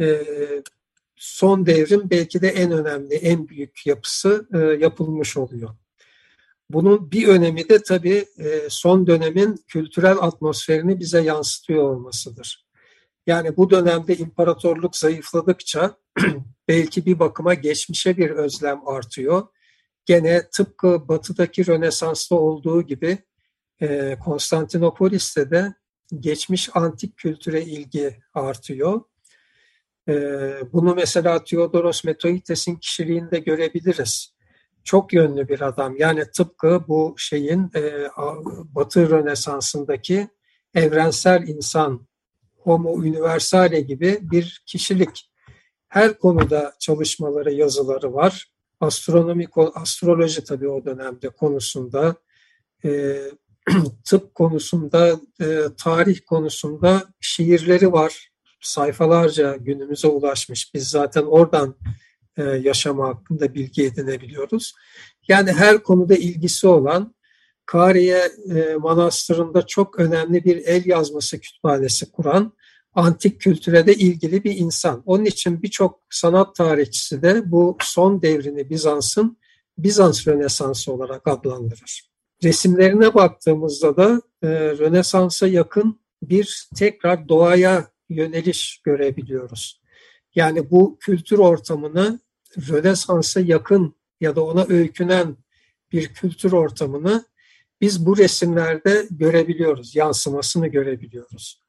e, 0.02 0.22
son 1.16 1.66
devrin 1.66 2.10
belki 2.10 2.42
de 2.42 2.48
en 2.48 2.72
önemli, 2.72 3.16
en 3.16 3.48
büyük 3.50 3.86
yapısı 3.86 4.48
e, 4.54 4.58
yapılmış 4.58 5.38
oluyor. 5.38 5.70
Bunun 6.70 7.12
bir 7.12 7.28
önemi 7.28 7.70
de 7.70 7.84
tabii 7.84 8.26
e, 8.38 8.62
son 8.70 9.08
dönemin 9.08 9.56
kültürel 9.68 10.18
atmosferini 10.20 11.00
bize 11.00 11.22
yansıtıyor 11.22 11.84
olmasıdır. 11.84 12.68
Yani 13.28 13.58
bu 13.58 13.70
dönemde 13.70 14.16
imparatorluk 14.16 14.98
zayıfladıkça 14.98 15.98
belki 16.68 17.06
bir 17.06 17.20
bakıma 17.20 17.54
geçmişe 17.54 18.18
bir 18.18 18.30
özlem 18.30 18.88
artıyor. 18.88 19.48
Gene 20.06 20.50
tıpkı 20.50 21.08
batıdaki 21.08 21.68
Rönesans'ta 21.68 22.36
olduğu 22.36 22.82
gibi 22.82 23.18
e, 23.82 24.18
Konstantinopolis'te 24.26 25.52
de 25.52 25.74
geçmiş 26.20 26.70
antik 26.74 27.18
kültüre 27.18 27.62
ilgi 27.62 28.18
artıyor. 28.34 29.02
E, 30.08 30.14
bunu 30.74 30.96
mesela 30.96 31.44
Theodoros 31.44 32.04
Metoites'in 32.04 32.76
kişiliğinde 32.76 33.40
görebiliriz. 33.40 34.34
Çok 34.84 35.14
yönlü 35.14 35.48
bir 35.48 35.62
adam. 35.62 35.96
Yani 35.98 36.24
tıpkı 36.32 36.84
bu 36.88 37.16
şeyin 37.18 37.72
e, 37.76 38.08
Batı 38.76 39.10
Rönesans'ındaki 39.10 40.28
evrensel 40.76 41.48
insan, 41.48 42.08
homo 42.58 42.92
universale 42.92 43.82
gibi 43.82 44.20
bir 44.22 44.64
kişilik. 44.66 45.32
Her 45.90 46.20
konuda 46.20 46.74
çalışmaları, 46.80 47.54
yazıları 47.54 48.14
var. 48.14 48.53
Astronomi, 48.84 49.48
astroloji 49.76 50.44
tabii 50.44 50.70
o 50.70 50.86
dönemde 50.86 51.30
konusunda, 51.30 52.16
e, 52.86 53.22
tıp 54.06 54.36
konusunda, 54.36 55.20
e, 55.42 55.62
tarih 55.78 56.20
konusunda 56.26 57.04
şiirleri 57.20 57.92
var. 57.92 58.30
Sayfalarca 58.62 59.56
günümüze 59.56 60.08
ulaşmış. 60.08 60.74
Biz 60.74 60.90
zaten 60.90 61.24
oradan 61.24 61.76
e, 62.38 62.44
yaşama 62.44 63.08
hakkında 63.08 63.54
bilgi 63.54 63.86
edinebiliyoruz. 63.86 64.74
Yani 65.28 65.52
her 65.52 65.84
konuda 65.84 66.16
ilgisi 66.16 66.68
olan 66.68 67.16
Kariye 67.66 68.32
e, 68.56 68.76
Manastırı'nda 68.76 69.68
çok 69.68 70.00
önemli 70.00 70.44
bir 70.44 70.58
el 70.58 70.86
yazması 70.86 71.40
kütüphanesi 71.40 72.12
kuran 72.12 72.54
antik 72.94 73.42
kültüre 73.42 73.88
de 73.88 73.94
ilgili 73.94 74.44
bir 74.44 74.58
insan. 74.58 75.04
Onun 75.06 75.26
için 75.26 75.62
birçok 75.62 76.00
sanat 76.10 76.56
tarihçisi 76.56 77.22
de 77.22 77.52
bu 77.52 77.78
son 77.82 78.22
devrini 78.22 78.70
Bizans'ın 78.70 79.38
Bizans 79.78 80.28
Rönesansı 80.28 80.92
olarak 80.94 81.28
adlandırır. 81.28 82.10
Resimlerine 82.44 83.14
baktığımızda 83.14 83.98
da 83.98 84.22
e, 84.44 84.48
Rönesans'a 84.50 85.48
yakın 85.48 86.00
bir 86.22 86.68
tekrar 86.76 87.30
doğaya 87.30 87.88
yöneliş 88.10 88.82
görebiliyoruz. 88.84 89.82
Yani 90.36 90.72
bu 90.72 90.98
kültür 91.00 91.38
ortamını 91.38 92.20
Rönesans'a 92.70 93.40
yakın 93.40 93.96
ya 94.22 94.36
da 94.36 94.46
ona 94.46 94.66
öykünen 94.70 95.38
bir 95.92 96.08
kültür 96.08 96.52
ortamını 96.52 97.26
biz 97.82 98.06
bu 98.06 98.18
resimlerde 98.18 99.08
görebiliyoruz, 99.12 99.96
yansımasını 99.96 100.68
görebiliyoruz. 100.68 101.63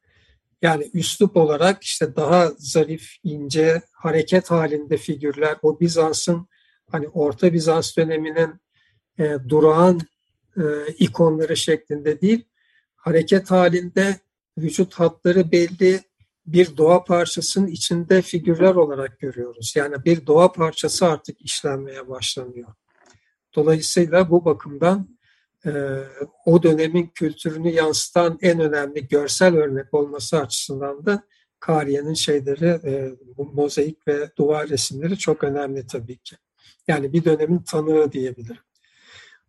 Yani 0.64 0.90
üslup 0.94 1.37
olarak 1.37 1.83
işte 1.83 2.16
daha 2.16 2.52
zarif, 2.59 3.16
ince, 3.25 3.83
hareket 3.92 4.50
halinde 4.50 4.97
figürler, 4.97 5.56
o 5.62 5.80
Bizans'ın 5.80 6.47
hani 6.91 7.08
Orta 7.08 7.52
Bizans 7.52 7.97
döneminin 7.97 8.50
e, 9.19 9.36
durağan 9.49 10.00
e, 10.56 10.62
ikonları 10.99 11.56
şeklinde 11.56 12.21
değil, 12.21 12.45
hareket 12.97 13.50
halinde 13.50 14.17
vücut 14.58 14.95
hatları 14.95 15.52
belli 15.52 16.00
bir 16.47 16.76
doğa 16.76 17.04
parçasının 17.04 17.67
içinde 17.67 18.23
figürler 18.23 18.75
olarak 18.75 19.19
görüyoruz. 19.19 19.73
Yani 19.76 20.04
bir 20.04 20.26
doğa 20.26 20.52
parçası 20.52 21.06
artık 21.06 21.41
işlenmeye 21.41 22.08
başlanıyor. 22.08 22.75
Dolayısıyla 23.54 24.30
bu 24.30 24.45
bakımdan 24.45 25.13
o 26.46 26.62
dönemin 26.62 27.06
kültürünü 27.14 27.70
yansıtan 27.70 28.38
en 28.42 28.60
önemli 28.60 29.08
görsel 29.08 29.56
örnek 29.56 29.94
olması 29.94 30.40
açısından 30.40 31.06
da 31.06 31.22
Kariye'nin 31.60 32.14
şeyleri, 32.14 32.66
e, 32.66 33.14
mozaik 33.36 34.08
ve 34.08 34.30
duvar 34.36 34.68
resimleri 34.68 35.18
çok 35.18 35.44
önemli 35.44 35.86
tabii 35.86 36.18
ki. 36.18 36.36
Yani 36.88 37.12
bir 37.12 37.24
dönemin 37.24 37.58
tanığı 37.58 38.12
diyebilirim. 38.12 38.62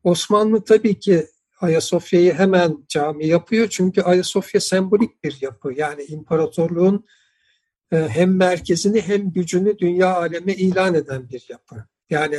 Osmanlı 0.03 0.63
tabii 0.63 0.99
ki 0.99 1.27
Ayasofya'yı 1.61 2.33
hemen 2.33 2.85
cami 2.87 3.27
yapıyor 3.27 3.67
çünkü 3.69 4.01
Ayasofya 4.01 4.61
sembolik 4.61 5.23
bir 5.23 5.37
yapı. 5.41 5.73
Yani 5.73 6.03
imparatorluğun 6.03 7.05
e, 7.91 7.97
hem 7.97 8.35
merkezini 8.35 9.01
hem 9.01 9.31
gücünü 9.31 9.79
dünya 9.79 10.15
aleme 10.15 10.53
ilan 10.53 10.93
eden 10.93 11.29
bir 11.29 11.45
yapı. 11.49 11.85
Yani 12.09 12.37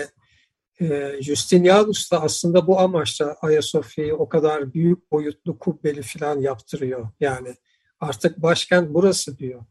e, 0.81 1.17
Justinianus 1.21 2.13
da 2.13 2.23
aslında 2.23 2.67
bu 2.67 2.81
amaçla 2.81 3.37
Ayasofya'yı 3.41 4.17
o 4.17 4.29
kadar 4.29 4.75
büyük 4.75 5.13
boyutlu 5.13 5.59
kubbeli 5.59 6.03
falan 6.03 6.41
yaptırıyor. 6.41 7.09
Yani 7.21 7.55
artık 8.01 8.43
başkent 8.43 8.95
burası 8.95 9.39
diyor. 9.39 9.65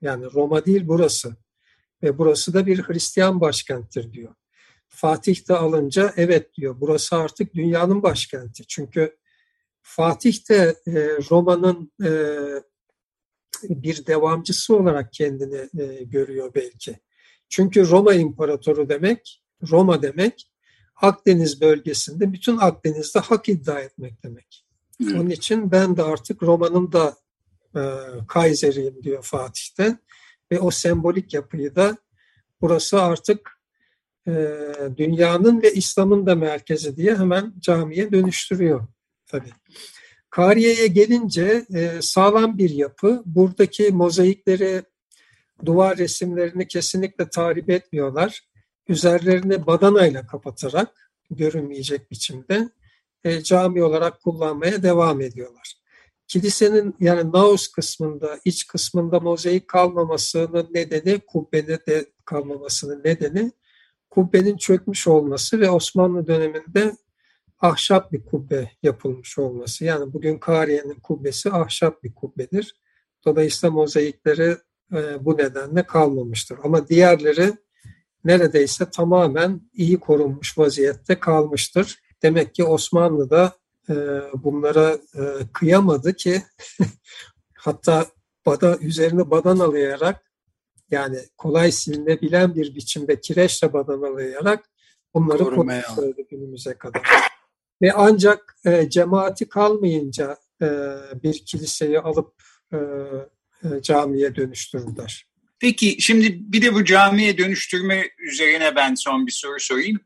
Yani 0.00 0.24
Roma 0.34 0.64
değil 0.64 0.82
burası. 0.84 1.36
Ve 2.02 2.18
burası 2.18 2.54
da 2.54 2.66
bir 2.66 2.82
Hristiyan 2.82 3.40
başkenttir 3.40 4.12
diyor. 4.12 4.34
Fatih 4.88 5.48
de 5.48 5.54
alınca 5.54 6.12
evet 6.16 6.54
diyor 6.54 6.76
burası 6.80 7.16
artık 7.16 7.54
dünyanın 7.54 8.02
başkenti. 8.02 8.66
Çünkü 8.66 9.16
Fatih 9.82 10.48
de 10.50 10.76
e, 10.86 10.92
Roma'nın 11.30 11.92
e, 12.04 12.10
bir 13.62 14.06
devamcısı 14.06 14.76
olarak 14.76 15.12
kendini 15.12 15.82
e, 15.82 16.04
görüyor 16.04 16.54
belki. 16.54 16.96
Çünkü 17.48 17.88
Roma 17.88 18.14
İmparatoru 18.14 18.88
demek, 18.88 19.41
Roma 19.70 20.02
demek 20.02 20.52
Akdeniz 21.02 21.60
bölgesinde 21.60 22.32
bütün 22.32 22.56
Akdeniz'de 22.56 23.18
hak 23.18 23.48
iddia 23.48 23.80
etmek 23.80 24.22
demek. 24.22 24.66
Hı. 25.02 25.20
Onun 25.20 25.30
için 25.30 25.70
ben 25.70 25.96
de 25.96 26.02
artık 26.02 26.42
Roma'nın 26.42 26.92
da 26.92 27.16
e, 27.76 27.82
Kaiseriyim 28.28 29.02
diyor 29.02 29.22
Fatih'te 29.22 29.98
ve 30.52 30.60
o 30.60 30.70
sembolik 30.70 31.34
yapıyı 31.34 31.76
da 31.76 31.96
burası 32.60 33.02
artık 33.02 33.60
e, 34.28 34.32
dünyanın 34.96 35.62
ve 35.62 35.72
İslam'ın 35.72 36.26
da 36.26 36.34
merkezi 36.34 36.96
diye 36.96 37.16
hemen 37.16 37.54
camiye 37.60 38.12
dönüştürüyor 38.12 38.86
tabii. 39.26 39.52
Kariye'ye 40.30 40.86
gelince 40.86 41.66
e, 41.74 42.02
sağlam 42.02 42.58
bir 42.58 42.70
yapı. 42.70 43.22
Buradaki 43.26 43.90
mozaikleri, 43.90 44.82
duvar 45.64 45.98
resimlerini 45.98 46.68
kesinlikle 46.68 47.28
tahrip 47.28 47.70
etmiyorlar. 47.70 48.51
Üzerlerini 48.88 49.66
badanayla 49.66 50.26
kapatarak 50.26 51.10
görünmeyecek 51.30 52.10
biçimde 52.10 52.68
e, 53.24 53.42
cami 53.42 53.82
olarak 53.82 54.22
kullanmaya 54.22 54.82
devam 54.82 55.20
ediyorlar. 55.20 55.74
Kilisenin 56.28 56.96
yani 57.00 57.32
naus 57.32 57.68
kısmında, 57.68 58.38
iç 58.44 58.66
kısmında 58.66 59.20
mozaik 59.20 59.68
kalmamasının 59.68 60.68
nedeni, 60.74 61.20
kubbede 61.26 61.86
de 61.86 62.06
kalmamasının 62.24 63.04
nedeni 63.04 63.52
kubbenin 64.10 64.56
çökmüş 64.56 65.08
olması 65.08 65.60
ve 65.60 65.70
Osmanlı 65.70 66.26
döneminde 66.26 66.96
ahşap 67.60 68.12
bir 68.12 68.24
kubbe 68.24 68.70
yapılmış 68.82 69.38
olması. 69.38 69.84
Yani 69.84 70.12
bugün 70.12 70.38
Kariye'nin 70.38 71.00
kubbesi 71.00 71.50
ahşap 71.50 72.02
bir 72.02 72.14
kubbedir. 72.14 72.76
Dolayısıyla 73.24 73.74
mozaikleri 73.74 74.56
e, 74.92 75.24
bu 75.24 75.38
nedenle 75.38 75.82
kalmamıştır. 75.82 76.58
Ama 76.64 76.88
diğerleri 76.88 77.52
neredeyse 78.24 78.90
tamamen 78.90 79.60
iyi 79.74 80.00
korunmuş 80.00 80.58
vaziyette 80.58 81.20
kalmıştır. 81.20 81.98
Demek 82.22 82.54
ki 82.54 82.64
Osmanlı 82.64 83.30
da 83.30 83.52
e, 83.88 83.94
bunlara 84.34 84.92
e, 84.92 85.22
kıyamadı 85.52 86.12
ki 86.12 86.42
hatta 87.54 88.06
bada, 88.46 88.78
üzerine 88.78 89.30
badanalayarak 89.30 90.32
yani 90.90 91.18
kolay 91.38 91.72
silinebilen 91.72 92.54
bir 92.54 92.74
biçimde 92.74 93.20
kireçle 93.20 93.72
badanalayarak 93.72 94.70
bunları 95.14 95.44
korumuşlardı 95.44 96.22
günümüze 96.30 96.74
kadar. 96.74 97.02
Ve 97.82 97.92
ancak 97.92 98.56
e, 98.66 98.90
cemaati 98.90 99.48
kalmayınca 99.48 100.36
e, 100.62 100.66
bir 101.22 101.44
kiliseyi 101.46 102.00
alıp 102.00 102.34
e, 102.72 102.76
e, 103.64 103.82
camiye 103.82 104.34
dönüştürdüler. 104.34 105.31
Peki 105.62 105.96
şimdi 106.00 106.38
bir 106.40 106.62
de 106.62 106.74
bu 106.74 106.84
camiye 106.84 107.38
dönüştürme 107.38 108.10
üzerine 108.18 108.76
ben 108.76 108.94
son 108.94 109.26
bir 109.26 109.32
soru 109.32 109.60
sorayım. 109.60 110.00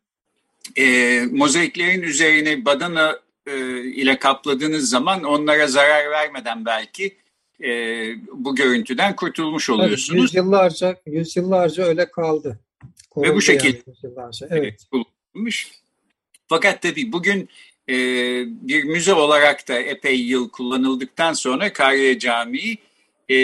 E, 0.77 1.21
mozaiklerin 1.31 2.03
üzerine 2.03 2.65
badana 2.65 3.19
e, 3.47 3.81
ile 3.85 4.19
kapladığınız 4.19 4.91
zaman 4.91 5.25
onlara 5.25 5.67
zarar 5.67 6.11
vermeden 6.11 6.65
belki 6.65 7.17
e, 7.65 7.69
bu 8.33 8.55
görüntüden 8.55 9.17
kurtulmuş 9.17 9.71
oluyorsunuz. 9.71 10.09
Tabii, 10.09 10.21
yüzyıllarca, 10.21 10.97
yüzyıllarca 11.07 11.85
öyle 11.85 12.11
kaldı. 12.11 12.59
Korundu 13.11 13.31
Ve 13.31 13.37
bu 13.37 13.43
şekilde 13.43 13.83
yani, 14.03 14.33
evet. 14.51 14.87
bulunmuş. 14.93 15.71
Fakat 16.49 16.83
tabii 16.83 17.13
bugün 17.13 17.49
e, 17.89 17.95
bir 18.47 18.85
müze 18.85 19.15
olarak 19.15 19.69
da 19.69 19.79
epey 19.79 20.21
yıl 20.21 20.49
kullanıldıktan 20.49 21.33
sonra 21.33 21.73
Kariye 21.73 22.19
Camii 22.19 22.79
e, 23.31 23.37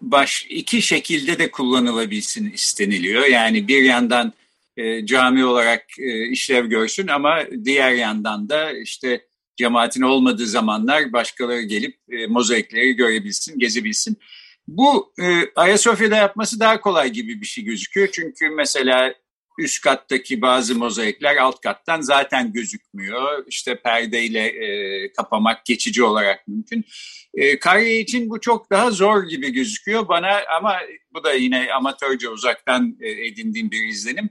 baş 0.00 0.46
iki 0.50 0.82
şekilde 0.82 1.38
de 1.38 1.50
kullanılabilsin 1.50 2.50
isteniliyor. 2.50 3.26
Yani 3.26 3.68
bir 3.68 3.82
yandan 3.82 4.32
e, 4.76 5.06
cami 5.06 5.44
olarak 5.44 5.84
e, 5.98 6.28
işlev 6.28 6.66
görsün 6.66 7.06
ama 7.06 7.38
diğer 7.64 7.92
yandan 7.92 8.48
da 8.48 8.72
işte 8.72 9.26
cemaatin 9.56 10.02
olmadığı 10.02 10.46
zamanlar 10.46 11.12
başkaları 11.12 11.62
gelip 11.62 11.96
e, 12.10 12.26
mozaikleri 12.26 12.92
görebilsin, 12.92 13.58
gezebilsin. 13.58 14.16
Bu 14.68 15.12
e, 15.20 15.42
Ayasofya'da 15.56 16.16
yapması 16.16 16.60
daha 16.60 16.80
kolay 16.80 17.10
gibi 17.10 17.40
bir 17.40 17.46
şey 17.46 17.64
gözüküyor. 17.64 18.08
Çünkü 18.12 18.50
mesela 18.50 19.14
üst 19.58 19.80
kattaki 19.80 20.42
bazı 20.42 20.74
mozaikler 20.74 21.36
alt 21.36 21.60
kattan 21.60 22.00
zaten 22.00 22.52
gözükmüyor. 22.52 23.44
İşte 23.46 23.82
perdeyle 23.82 24.46
e, 24.46 25.12
kapamak 25.12 25.64
geçici 25.64 26.04
olarak 26.04 26.48
mümkün. 26.48 26.84
E, 27.34 27.58
Kariye 27.58 28.00
için 28.00 28.30
bu 28.30 28.40
çok 28.40 28.70
daha 28.70 28.90
zor 28.90 29.24
gibi 29.24 29.52
gözüküyor 29.52 30.08
bana 30.08 30.30
ama 30.58 30.76
bu 31.14 31.24
da 31.24 31.32
yine 31.32 31.72
amatörce 31.72 32.28
uzaktan 32.28 32.96
e, 33.00 33.10
edindiğim 33.10 33.70
bir 33.70 33.88
izlenim. 33.88 34.30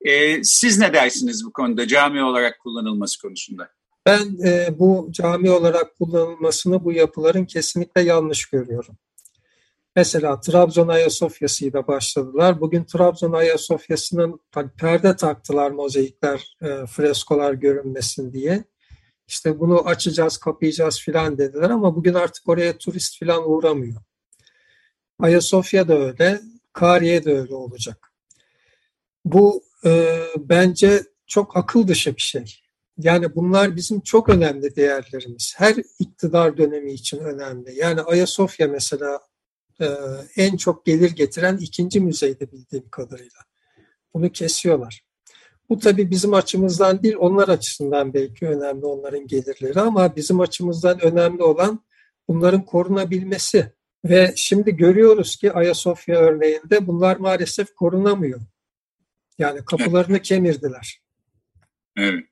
E, 0.00 0.44
siz 0.44 0.78
ne 0.78 0.92
dersiniz 0.92 1.44
bu 1.46 1.52
konuda 1.52 1.88
cami 1.88 2.22
olarak 2.22 2.58
kullanılması 2.58 3.20
konusunda? 3.20 3.68
Ben 4.06 4.46
e, 4.46 4.78
bu 4.78 5.08
cami 5.10 5.50
olarak 5.50 5.98
kullanılmasını 5.98 6.84
bu 6.84 6.92
yapıların 6.92 7.44
kesinlikle 7.44 8.00
yanlış 8.00 8.46
görüyorum. 8.46 8.96
Mesela 9.96 10.40
Trabzon 10.40 10.88
Ayasofya'sıyla 10.88 11.86
başladılar. 11.86 12.60
Bugün 12.60 12.84
Trabzon 12.84 13.32
Ayasofya'sının 13.32 14.40
perde 14.78 15.16
taktılar 15.16 15.70
mozaikler, 15.70 16.56
e, 16.62 16.86
freskolar 16.86 17.52
görünmesin 17.52 18.32
diye. 18.32 18.64
İşte 19.26 19.60
bunu 19.60 19.88
açacağız, 19.88 20.36
kapayacağız 20.36 21.00
filan 21.00 21.38
dediler 21.38 21.70
ama 21.70 21.96
bugün 21.96 22.14
artık 22.14 22.48
oraya 22.48 22.78
turist 22.78 23.18
filan 23.18 23.50
uğramıyor. 23.50 23.96
Ayasofya 25.18 25.88
da 25.88 25.98
öyle, 25.98 26.40
Kariye 26.72 27.24
de 27.24 27.38
öyle 27.38 27.54
olacak. 27.54 28.12
Bu 29.24 29.62
e, 29.84 30.20
bence 30.38 31.02
çok 31.26 31.56
akıl 31.56 31.88
dışı 31.88 32.16
bir 32.16 32.22
şey. 32.22 32.60
Yani 32.98 33.34
bunlar 33.34 33.76
bizim 33.76 34.00
çok 34.00 34.28
önemli 34.28 34.76
değerlerimiz. 34.76 35.54
Her 35.56 35.76
iktidar 35.98 36.56
dönemi 36.56 36.92
için 36.92 37.18
önemli. 37.18 37.74
Yani 37.78 38.00
Ayasofya 38.00 38.68
mesela 38.68 39.20
e, 39.80 39.86
en 40.36 40.56
çok 40.56 40.86
gelir 40.86 41.10
getiren 41.10 41.56
ikinci 41.56 42.00
müzeyde 42.00 42.52
bildiğim 42.52 42.88
kadarıyla. 42.88 43.40
Bunu 44.14 44.32
kesiyorlar. 44.32 45.04
Bu 45.68 45.78
tabii 45.78 46.10
bizim 46.10 46.34
açımızdan 46.34 47.02
değil, 47.02 47.16
onlar 47.18 47.48
açısından 47.48 48.14
belki 48.14 48.46
önemli 48.48 48.86
onların 48.86 49.26
gelirleri 49.26 49.80
ama 49.80 50.16
bizim 50.16 50.40
açımızdan 50.40 51.00
önemli 51.04 51.42
olan 51.42 51.84
bunların 52.28 52.64
korunabilmesi. 52.64 53.72
Ve 54.04 54.32
şimdi 54.36 54.76
görüyoruz 54.76 55.36
ki 55.36 55.52
Ayasofya 55.52 56.18
örneğinde 56.18 56.86
bunlar 56.86 57.16
maalesef 57.16 57.74
korunamıyor. 57.74 58.40
Yani 59.38 59.64
kapılarını 59.64 60.22
kemirdiler. 60.22 61.00
Evet. 61.96 62.24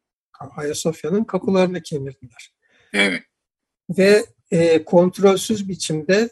Ayasofya'nın 0.57 1.25
kapılarını 1.25 1.83
kemirdiler. 1.83 2.55
Evet. 2.93 3.23
Ve 3.99 4.27
e, 4.51 4.85
kontrolsüz 4.85 5.69
biçimde 5.69 6.31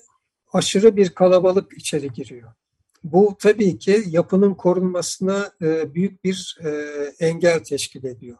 aşırı 0.52 0.96
bir 0.96 1.10
kalabalık 1.10 1.72
içeri 1.78 2.12
giriyor. 2.12 2.52
Bu 3.04 3.36
tabii 3.38 3.78
ki 3.78 4.02
yapının 4.06 4.54
korunmasına 4.54 5.52
e, 5.62 5.94
büyük 5.94 6.24
bir 6.24 6.58
e, 6.64 6.70
engel 7.26 7.64
teşkil 7.64 8.04
ediyor. 8.04 8.38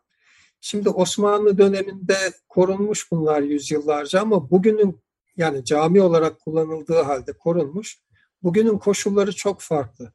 Şimdi 0.61 0.89
Osmanlı 0.89 1.59
döneminde 1.59 2.17
korunmuş 2.49 3.11
bunlar 3.11 3.43
yüzyıllarca 3.43 4.21
ama 4.21 4.51
bugünün 4.51 5.01
yani 5.37 5.65
cami 5.65 6.01
olarak 6.01 6.41
kullanıldığı 6.41 7.03
halde 7.03 7.33
korunmuş. 7.33 7.99
Bugünün 8.43 8.79
koşulları 8.79 9.33
çok 9.33 9.61
farklı. 9.61 10.13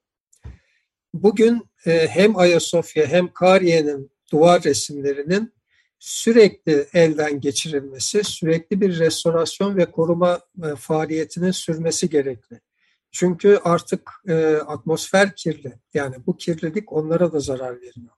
Bugün 1.14 1.64
e, 1.86 2.08
hem 2.08 2.38
Ayasofya 2.38 3.06
hem 3.06 3.34
Kariye'nin 3.34 4.12
duvar 4.32 4.64
resimlerinin 4.64 5.54
sürekli 6.00 6.88
elden 6.94 7.42
geçirilmesi, 7.42 8.24
sürekli 8.24 8.82
bir 8.82 9.00
restorasyon 9.00 9.78
ve 9.78 9.92
koruma 9.92 10.40
e, 10.64 10.76
faaliyetinin 10.76 11.52
sürmesi 11.52 12.10
gerekli. 12.10 12.60
Çünkü 13.12 13.60
artık 13.64 14.12
e, 14.28 14.56
atmosfer 14.56 15.36
kirli. 15.36 15.74
Yani 15.94 16.16
bu 16.28 16.38
kirlilik 16.38 16.94
onlara 16.94 17.34
da 17.34 17.40
zarar 17.40 17.76
veriyor. 17.82 18.16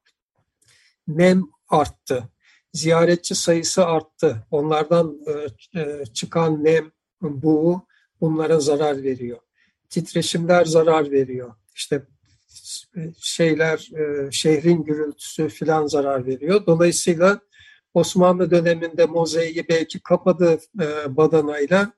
Nem 1.08 1.44
arttı. 1.70 2.30
Ziyaretçi 2.74 3.36
sayısı 3.36 3.86
arttı. 3.86 4.48
Onlardan 4.52 5.18
e, 5.74 5.80
e, 5.80 6.06
çıkan 6.14 6.64
nem, 6.64 6.92
buğu 7.22 7.88
bunlara 8.22 8.60
zarar 8.60 9.04
veriyor. 9.04 9.40
Titreşimler 9.90 10.66
zarar 10.66 11.12
veriyor. 11.12 11.54
İşte 11.76 12.04
şeyler, 13.18 13.90
e, 14.00 14.32
şehrin 14.32 14.84
gürültüsü 14.84 15.50
filan 15.50 15.88
zarar 15.88 16.26
veriyor. 16.26 16.66
Dolayısıyla 16.66 17.40
Osmanlı 17.98 18.52
döneminde 18.52 19.06
mozaiği 19.06 19.66
belki 19.70 20.00
kapadı 20.00 20.60
e, 20.82 21.18
badanayla 21.18 21.94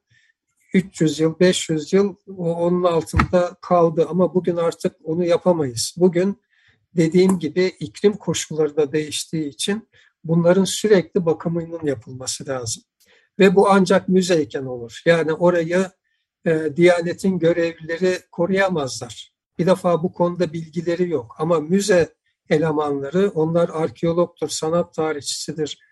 300 0.73 1.19
yıl, 1.19 1.39
500 1.39 1.93
yıl 1.93 2.15
onun 2.37 2.83
altında 2.83 3.57
kaldı 3.61 4.07
ama 4.09 4.33
bugün 4.33 4.55
artık 4.55 4.95
onu 5.03 5.25
yapamayız. 5.25 5.95
Bugün 5.97 6.41
dediğim 6.95 7.39
gibi 7.39 7.65
iklim 7.79 8.13
koşulları 8.13 8.77
da 8.77 8.91
değiştiği 8.91 9.49
için 9.49 9.89
bunların 10.23 10.63
sürekli 10.63 11.25
bakımının 11.25 11.85
yapılması 11.85 12.47
lazım. 12.47 12.83
Ve 13.39 13.55
bu 13.55 13.69
ancak 13.69 14.09
müzeyken 14.09 14.65
olur. 14.65 15.01
Yani 15.05 15.33
orayı 15.33 15.91
e, 16.45 16.75
Diyanet'in 16.75 17.39
görevlileri 17.39 18.19
koruyamazlar. 18.31 19.33
Bir 19.57 19.65
defa 19.65 20.03
bu 20.03 20.13
konuda 20.13 20.53
bilgileri 20.53 21.09
yok. 21.09 21.35
Ama 21.39 21.59
müze 21.59 22.13
elemanları, 22.49 23.29
onlar 23.29 23.69
arkeologtur, 23.69 24.49
sanat 24.49 24.93
tarihçisidir, 24.93 25.88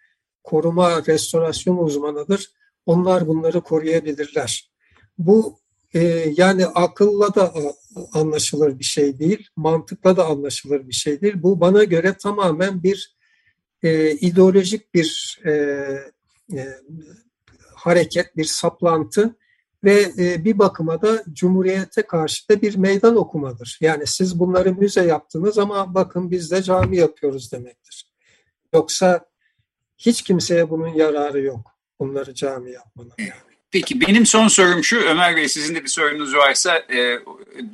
koruma, 0.48 1.06
restorasyon 1.06 1.78
uzmanıdır. 1.78 2.52
Onlar 2.86 3.28
bunları 3.28 3.62
koruyabilirler. 3.62 4.72
Bu 5.18 5.60
e, 5.94 6.00
yani 6.38 6.66
akılla 6.66 7.36
da 7.36 7.54
anlaşılır 8.14 8.80
bir 8.80 8.84
şey 8.84 9.20
değil, 9.20 9.48
mantıkla 9.56 10.18
da 10.18 10.26
anlaşılır 10.26 10.88
bir 10.88 10.94
şey 10.94 11.22
değil. 11.22 11.34
Bu 11.38 11.60
bana 11.60 11.84
göre 11.84 12.14
tamamen 12.14 12.84
bir 12.84 13.18
e, 13.84 14.12
ideolojik 14.12 14.94
bir 14.94 15.40
e, 15.46 15.52
e, 16.54 16.68
hareket, 17.76 18.38
bir 18.38 18.46
saplantı 18.46 19.36
ve 19.84 20.12
e, 20.18 20.46
bir 20.46 20.60
bakıma 20.60 21.02
da 21.02 21.24
Cumhuriyete 21.34 22.02
karşı 22.02 22.50
da 22.50 22.62
bir 22.62 22.76
meydan 22.76 23.16
okumadır. 23.16 23.78
Yani 23.82 24.08
siz 24.08 24.40
bunları 24.40 24.74
müze 24.74 25.06
yaptınız 25.06 25.58
ama 25.58 25.96
bakın 25.96 26.32
biz 26.32 26.52
de 26.52 26.64
cami 26.64 26.98
yapıyoruz 26.98 27.52
demektir. 27.52 28.14
Yoksa 28.74 29.27
hiç 29.98 30.22
kimseye 30.22 30.70
bunun 30.70 30.88
yararı 30.88 31.42
yok. 31.42 31.72
Bunları 32.00 32.34
cami 32.34 32.72
yapmanın. 32.72 33.12
Yani. 33.18 33.32
Peki 33.72 34.02
benim 34.02 34.26
son 34.26 34.48
sorum 34.48 34.84
şu 34.84 34.98
Ömer 34.98 35.36
Bey 35.36 35.50
sizin 35.50 35.76
de 35.76 35.84
bir 35.84 35.90
sorunuz 35.90 36.36
varsa 36.36 36.78
e, 36.78 37.20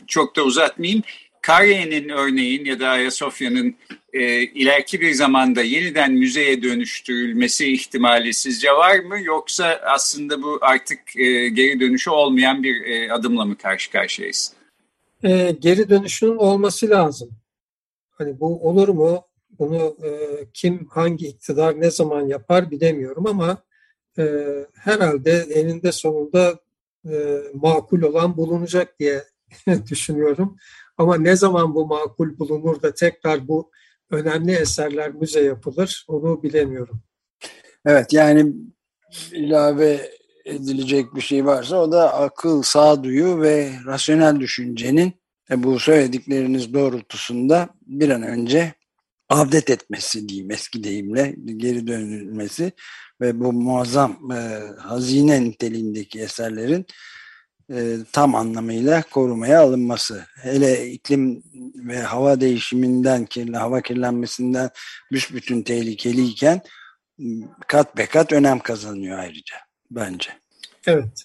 çok 0.07 0.35
da 0.35 0.43
uzatmayayım. 0.43 1.03
Kariye'nin 1.41 2.09
örneğin 2.09 2.65
ya 2.65 2.79
da 2.79 2.89
Ayasofya'nın 2.89 3.75
e, 4.13 4.41
ileriki 4.41 5.01
bir 5.01 5.13
zamanda 5.13 5.61
yeniden 5.61 6.11
müzeye 6.11 6.63
dönüştürülmesi 6.63 7.73
ihtimali 7.73 8.33
sizce 8.33 8.71
var 8.71 8.99
mı? 8.99 9.21
Yoksa 9.21 9.81
aslında 9.85 10.43
bu 10.43 10.59
artık 10.61 10.99
e, 11.15 11.49
geri 11.49 11.79
dönüşü 11.79 12.09
olmayan 12.09 12.63
bir 12.63 12.85
e, 12.85 13.13
adımla 13.13 13.45
mı 13.45 13.57
karşı 13.57 13.91
karşıyayız? 13.91 14.53
E, 15.23 15.55
geri 15.59 15.89
dönüşünün 15.89 16.35
olması 16.35 16.89
lazım. 16.89 17.29
Hani 18.11 18.39
bu 18.39 18.69
olur 18.69 18.87
mu? 18.87 19.25
Bunu 19.59 19.97
e, 20.03 20.09
kim, 20.53 20.85
hangi 20.85 21.27
iktidar 21.27 21.81
ne 21.81 21.91
zaman 21.91 22.27
yapar 22.27 22.71
bilemiyorum 22.71 23.27
ama 23.27 23.63
e, 24.17 24.23
herhalde 24.73 25.31
eninde 25.31 25.91
sonunda 25.91 26.59
e, 27.09 27.39
makul 27.53 28.01
olan 28.01 28.37
bulunacak 28.37 28.99
diye 28.99 29.23
düşünüyorum. 29.89 30.57
Ama 30.97 31.17
ne 31.17 31.35
zaman 31.35 31.75
bu 31.75 31.85
makul 31.85 32.37
bulunur 32.37 32.81
da 32.81 32.93
tekrar 32.93 33.47
bu 33.47 33.71
önemli 34.11 34.51
eserler 34.51 35.11
müze 35.13 35.43
yapılır 35.43 36.05
onu 36.07 36.43
bilemiyorum. 36.43 37.01
Evet 37.85 38.13
yani 38.13 38.53
ilave 39.31 40.11
edilecek 40.45 41.15
bir 41.15 41.21
şey 41.21 41.45
varsa 41.45 41.77
o 41.77 41.91
da 41.91 42.13
akıl, 42.13 42.61
sağduyu 42.61 43.41
ve 43.41 43.71
rasyonel 43.85 44.39
düşüncenin 44.39 45.13
e, 45.51 45.63
bu 45.63 45.79
söyledikleriniz 45.79 46.73
doğrultusunda 46.73 47.69
bir 47.81 48.09
an 48.09 48.23
önce 48.23 48.73
avdet 49.29 49.69
etmesi 49.69 50.29
diyeyim 50.29 50.51
eski 50.51 50.83
deyimle 50.83 51.35
geri 51.57 51.87
dönülmesi 51.87 52.71
ve 53.21 53.39
bu 53.39 53.53
muazzam 53.53 54.31
e, 54.31 54.61
hazine 54.77 55.41
niteliğindeki 55.43 56.19
eserlerin 56.19 56.85
e, 57.71 57.97
tam 58.11 58.35
anlamıyla 58.35 59.03
korumaya 59.11 59.61
alınması. 59.61 60.25
Hele 60.41 60.91
iklim 60.91 61.43
ve 61.75 62.01
hava 62.01 62.41
değişiminden, 62.41 63.25
kirli, 63.25 63.57
hava 63.57 63.81
kirlenmesinden 63.81 64.69
büsbütün 65.11 65.63
tehlikeliyken 65.63 66.61
kat 67.67 67.97
be 67.97 68.05
kat 68.05 68.33
önem 68.33 68.59
kazanıyor 68.59 69.19
ayrıca 69.19 69.55
bence. 69.91 70.29
Evet. 70.87 71.23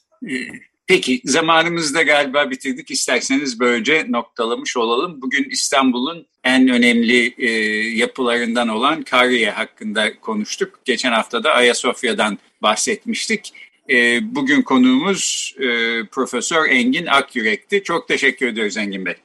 Peki 0.88 1.20
zamanımızı 1.24 1.94
da 1.94 2.02
galiba 2.02 2.50
bitirdik. 2.50 2.90
İsterseniz 2.90 3.60
böylece 3.60 4.06
noktalamış 4.08 4.76
olalım. 4.76 5.22
Bugün 5.22 5.50
İstanbul'un 5.50 6.26
en 6.44 6.68
önemli 6.68 7.34
e, 7.38 7.50
yapılarından 7.96 8.68
olan 8.68 9.02
Kariye 9.02 9.50
hakkında 9.50 10.20
konuştuk. 10.20 10.80
Geçen 10.84 11.12
hafta 11.12 11.44
da 11.44 11.52
Ayasofya'dan 11.52 12.38
bahsetmiştik. 12.62 13.52
E, 13.90 14.18
bugün 14.34 14.62
konuğumuz 14.62 15.54
e, 15.58 15.66
Profesör 16.06 16.68
Engin 16.68 17.06
Akyürek'ti. 17.06 17.82
Çok 17.82 18.08
teşekkür 18.08 18.46
ediyoruz 18.46 18.76
Engin 18.76 19.06
Bey. 19.06 19.16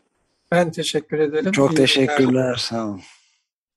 Ben 0.52 0.72
teşekkür 0.72 1.20
ederim. 1.20 1.52
Çok 1.52 1.74
İyi 1.74 1.76
teşekkürler. 1.76 2.56
Sağ 2.56 2.86
olun. 2.86 3.02